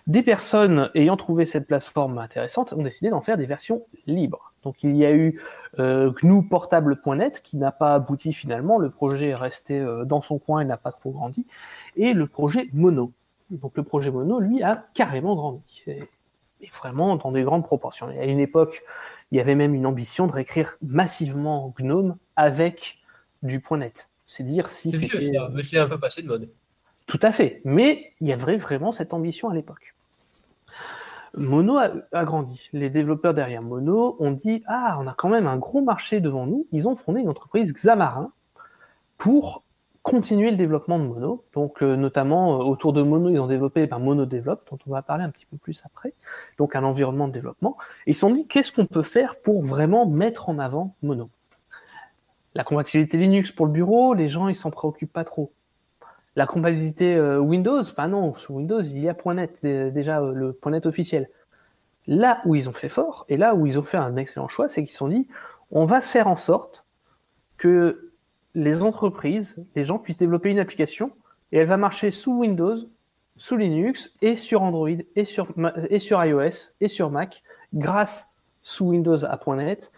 [0.06, 4.52] Des personnes ayant trouvé cette plateforme intéressante ont décidé d'en faire des versions libres.
[4.64, 5.40] Donc il y a eu
[5.78, 10.38] euh, GNU Portable.net qui n'a pas abouti finalement, le projet est resté euh, dans son
[10.38, 11.46] coin et n'a pas trop grandi,
[11.96, 13.12] et le projet Mono.
[13.50, 16.04] Donc le projet Mono, lui, a carrément grandi, et,
[16.60, 18.10] et vraiment dans des grandes proportions.
[18.10, 18.82] Et à une époque,
[19.30, 22.98] il y avait même une ambition de réécrire massivement GNOME avec
[23.42, 24.08] du .net.
[24.26, 26.48] C'est dire si C'est vieux, ça, mais c'est un peu passé de mode.
[27.06, 27.60] Tout à fait.
[27.64, 29.94] Mais il y avait vraiment cette ambition à l'époque.
[31.36, 32.68] Mono a, a grandi.
[32.72, 36.46] Les développeurs derrière Mono ont dit Ah, on a quand même un gros marché devant
[36.46, 36.66] nous.
[36.72, 38.32] Ils ont fondé une entreprise Xamarin
[39.18, 39.63] pour
[40.04, 41.44] continuer le développement de Mono.
[41.54, 44.90] Donc, euh, notamment euh, autour de Mono, ils ont développé ben, Mono Develop, dont on
[44.90, 46.12] va parler un petit peu plus après.
[46.58, 47.78] Donc, un environnement de développement.
[48.06, 51.30] Et ils se sont dit Qu'est-ce qu'on peut faire pour vraiment mettre en avant Mono?
[52.54, 55.52] La compatibilité Linux pour le bureau, les gens, ils s'en préoccupent pas trop.
[56.36, 60.84] La compatibilité euh, Windows, bah non, sous Windows, il y a .NET, déjà le .NET
[60.84, 61.30] officiel.
[62.06, 64.68] Là où ils ont fait fort, et là où ils ont fait un excellent choix,
[64.68, 65.26] c'est qu'ils se sont dit,
[65.70, 66.84] on va faire en sorte
[67.56, 68.13] que
[68.54, 71.12] les entreprises, les gens puissent développer une application,
[71.52, 72.76] et elle va marcher sous Windows,
[73.36, 75.48] sous Linux, et sur Android, et sur,
[75.90, 77.42] et sur iOS, et sur Mac,
[77.72, 78.30] grâce
[78.62, 79.90] sous Windows à .NET,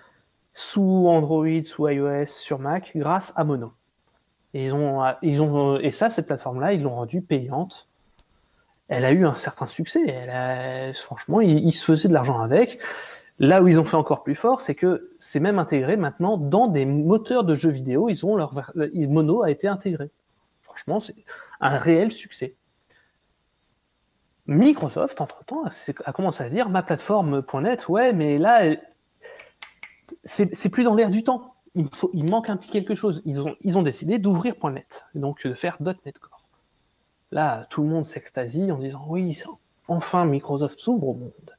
[0.54, 3.72] sous Android, sous iOS, sur Mac, grâce à Mono.
[4.54, 7.88] Et, ils ont, ils ont, et ça, cette plateforme-là, ils l'ont rendue payante.
[8.88, 10.92] Elle a eu un certain succès.
[10.94, 12.78] Franchement, ils se faisaient de l'argent avec.
[13.38, 16.68] Là où ils ont fait encore plus fort, c'est que c'est même intégré maintenant dans
[16.68, 18.08] des moteurs de jeux vidéo.
[18.08, 20.10] Ils ont leur ver- Mono a été intégré.
[20.62, 21.14] Franchement, c'est
[21.60, 22.56] un réel succès.
[24.46, 25.64] Microsoft, entre-temps,
[26.04, 28.76] a commencé à se dire ma plateforme.net, ouais, mais là,
[30.24, 31.54] c'est plus dans l'air du temps.
[31.74, 33.22] Il, manque un petit quelque chose.
[33.26, 36.44] Ils ont, décidé d'ouvrir .net, et donc de faire .NET Core.
[37.32, 39.42] Là, tout le monde s'extasie en disant oui,
[39.88, 41.50] enfin Microsoft s'ouvre au monde.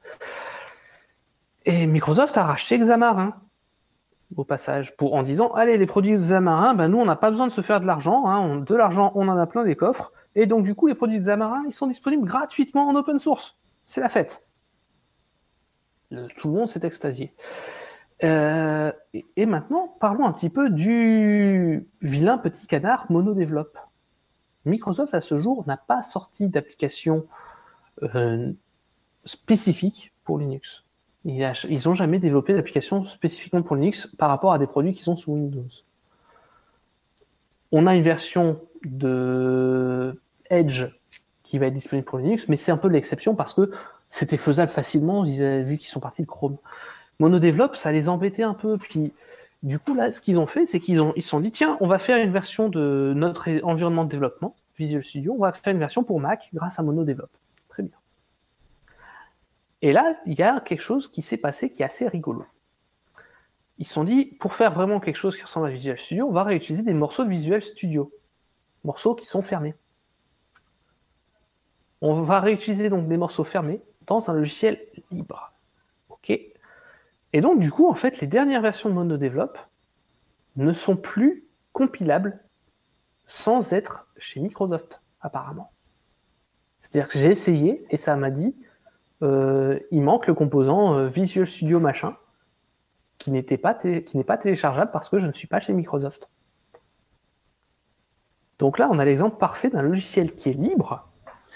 [1.67, 3.35] Et Microsoft a racheté Xamarin
[4.37, 7.51] au passage, en disant allez, les produits Xamarin, ben nous on n'a pas besoin de
[7.51, 10.63] se faire de l'argent, hein, de l'argent on en a plein des coffres, et donc
[10.63, 13.57] du coup les produits Xamarin ils sont disponibles gratuitement en open source.
[13.83, 14.47] C'est la fête.
[16.09, 17.33] Tout le monde s'est extasié.
[18.23, 23.77] Euh, et, et maintenant, parlons un petit peu du vilain petit canard monodéveloppe.
[24.63, 27.27] Microsoft, à ce jour, n'a pas sorti d'application
[28.03, 28.53] euh,
[29.25, 30.86] spécifique pour Linux.
[31.27, 35.17] Ils n'ont jamais développé d'application spécifiquement pour Linux par rapport à des produits qui sont
[35.17, 35.67] sous Windows.
[37.73, 40.17] On a une version de
[40.49, 40.85] Edge
[41.43, 43.71] qui va être disponible pour Linux, mais c'est un peu l'exception parce que
[44.07, 46.55] c'était faisable facilement vu qu'ils sont partis de Chrome.
[47.19, 48.77] Monodéveloppe, ça les embêtait un peu.
[48.77, 49.11] Puis,
[49.63, 51.75] du coup, là, ce qu'ils ont fait, c'est qu'ils ont, ils se sont dit, tiens,
[51.81, 55.73] on va faire une version de notre environnement de développement, Visual Studio, on va faire
[55.73, 57.31] une version pour Mac grâce à Monodéveloppe.
[59.81, 62.45] Et là, il y a quelque chose qui s'est passé qui est assez rigolo.
[63.77, 66.31] Ils se sont dit, pour faire vraiment quelque chose qui ressemble à Visual Studio, on
[66.31, 68.11] va réutiliser des morceaux de Visual Studio.
[68.83, 69.75] Morceaux qui sont fermés.
[72.01, 74.79] On va réutiliser donc des morceaux fermés dans un logiciel
[75.11, 75.53] libre.
[76.09, 76.31] OK
[77.33, 79.57] et donc, du coup, en fait, les dernières versions de Monodéveloppe
[80.55, 82.43] ne sont plus compilables
[83.27, 85.71] sans être chez Microsoft, apparemment.
[86.79, 88.55] C'est-à-dire que j'ai essayé et ça m'a dit
[89.23, 92.15] euh, il manque le composant euh, Visual Studio machin
[93.17, 96.29] qui n'était pas qui n'est pas téléchargeable parce que je ne suis pas chez Microsoft.
[98.59, 101.07] Donc là, on a l'exemple parfait d'un logiciel qui est libre.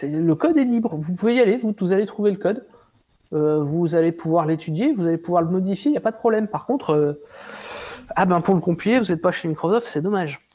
[0.02, 0.96] Le code est libre.
[0.96, 2.66] Vous pouvez y aller, vous, allez trouver le code.
[3.34, 6.18] Euh, vous allez pouvoir l'étudier, vous allez pouvoir le modifier, il n'y a pas de
[6.18, 6.48] problème.
[6.48, 7.20] Par contre,
[8.16, 10.48] Ah ben pour le compiler, vous n'êtes pas chez Microsoft, c'est dommage.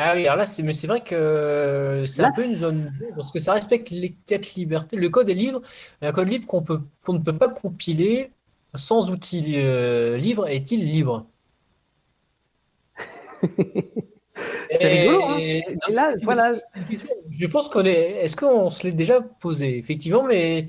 [0.00, 2.92] Ah oui, alors là, c'est, mais c'est vrai que c'est Là, un peu une zone
[3.16, 4.96] parce que ça respecte les quatre libertés.
[4.96, 5.60] Le code est libre,
[6.00, 8.30] mais un code libre qu'on peut, qu'on ne peut pas compiler
[8.76, 11.26] sans outil euh, libre est-il libre?
[14.80, 15.36] C'est rigolo, hein.
[15.40, 16.54] Et- Et là, voilà,
[17.30, 18.24] Je pense qu'on est.
[18.24, 19.78] Est-ce qu'on se l'est déjà posé?
[19.78, 20.68] Effectivement, mais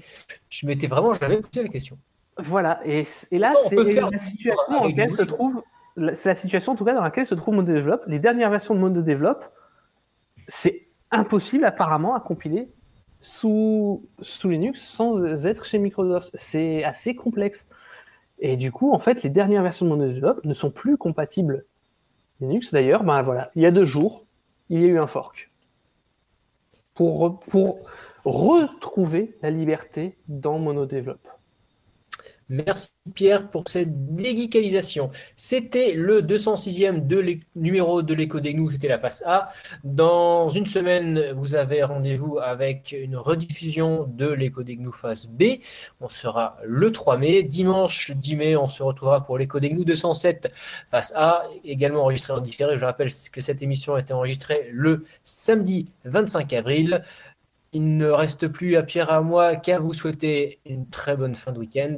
[0.50, 1.98] je m'étais vraiment jamais posé la question.
[2.38, 2.80] voilà.
[2.86, 5.62] Et, et là, c'est la situation dans laquelle se trouve,
[6.14, 8.02] c'est la situation en tout cas dans laquelle se trouve MonoDevelop.
[8.08, 9.40] Les dernières versions de MonoDevelop,
[10.48, 12.72] c'est impossible apparemment à compiler
[13.20, 14.08] sous,
[14.44, 16.30] Linux sans être chez Microsoft.
[16.34, 17.68] C'est assez complexe.
[18.40, 21.66] Et du coup, en fait, les dernières versions de MonoDevelop ne sont plus compatibles
[22.40, 22.72] Linux.
[22.72, 24.26] D'ailleurs, ben voilà, il y a deux jours,
[24.70, 25.50] il y a eu un fork
[26.94, 27.40] pour
[28.26, 31.20] retrouver la liberté dans MonoDevelop.
[32.50, 35.12] Merci Pierre pour cette déguicalisation.
[35.36, 39.50] C'était le 206e de numéro de l'écho des gnous, c'était la face A.
[39.84, 45.60] Dans une semaine, vous avez rendez-vous avec une rediffusion de l'écho des gnous face B.
[46.02, 47.44] On sera le 3 mai.
[47.44, 50.52] Dimanche 10 mai, on se retrouvera pour l'écho des gnous 207
[50.90, 52.78] face A, également enregistré en différé.
[52.78, 57.04] Je rappelle que cette émission a été enregistrée le samedi 25 avril.
[57.74, 61.36] Il ne reste plus à Pierre et à moi qu'à vous souhaiter une très bonne
[61.36, 61.98] fin de week-end.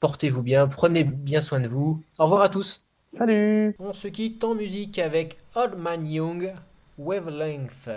[0.00, 2.02] Portez-vous bien, prenez bien soin de vous.
[2.18, 2.84] Au revoir à tous.
[3.16, 6.52] Salut On se quitte en musique avec Old Man Young,
[6.98, 7.90] Wavelength.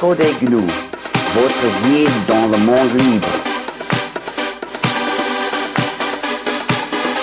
[0.00, 3.28] Codec GNU, votre guide dans le monde libre.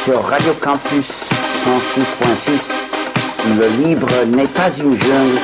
[0.06, 1.32] Sur Radio Campus
[1.66, 2.72] 106.6,
[3.58, 5.40] le libre n'est pas une jungle.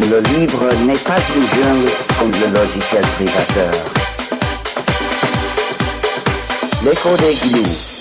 [0.00, 4.03] Le libre n'est pas une jungle comme le logiciel privateur.
[6.84, 7.93] L'écho des gnous.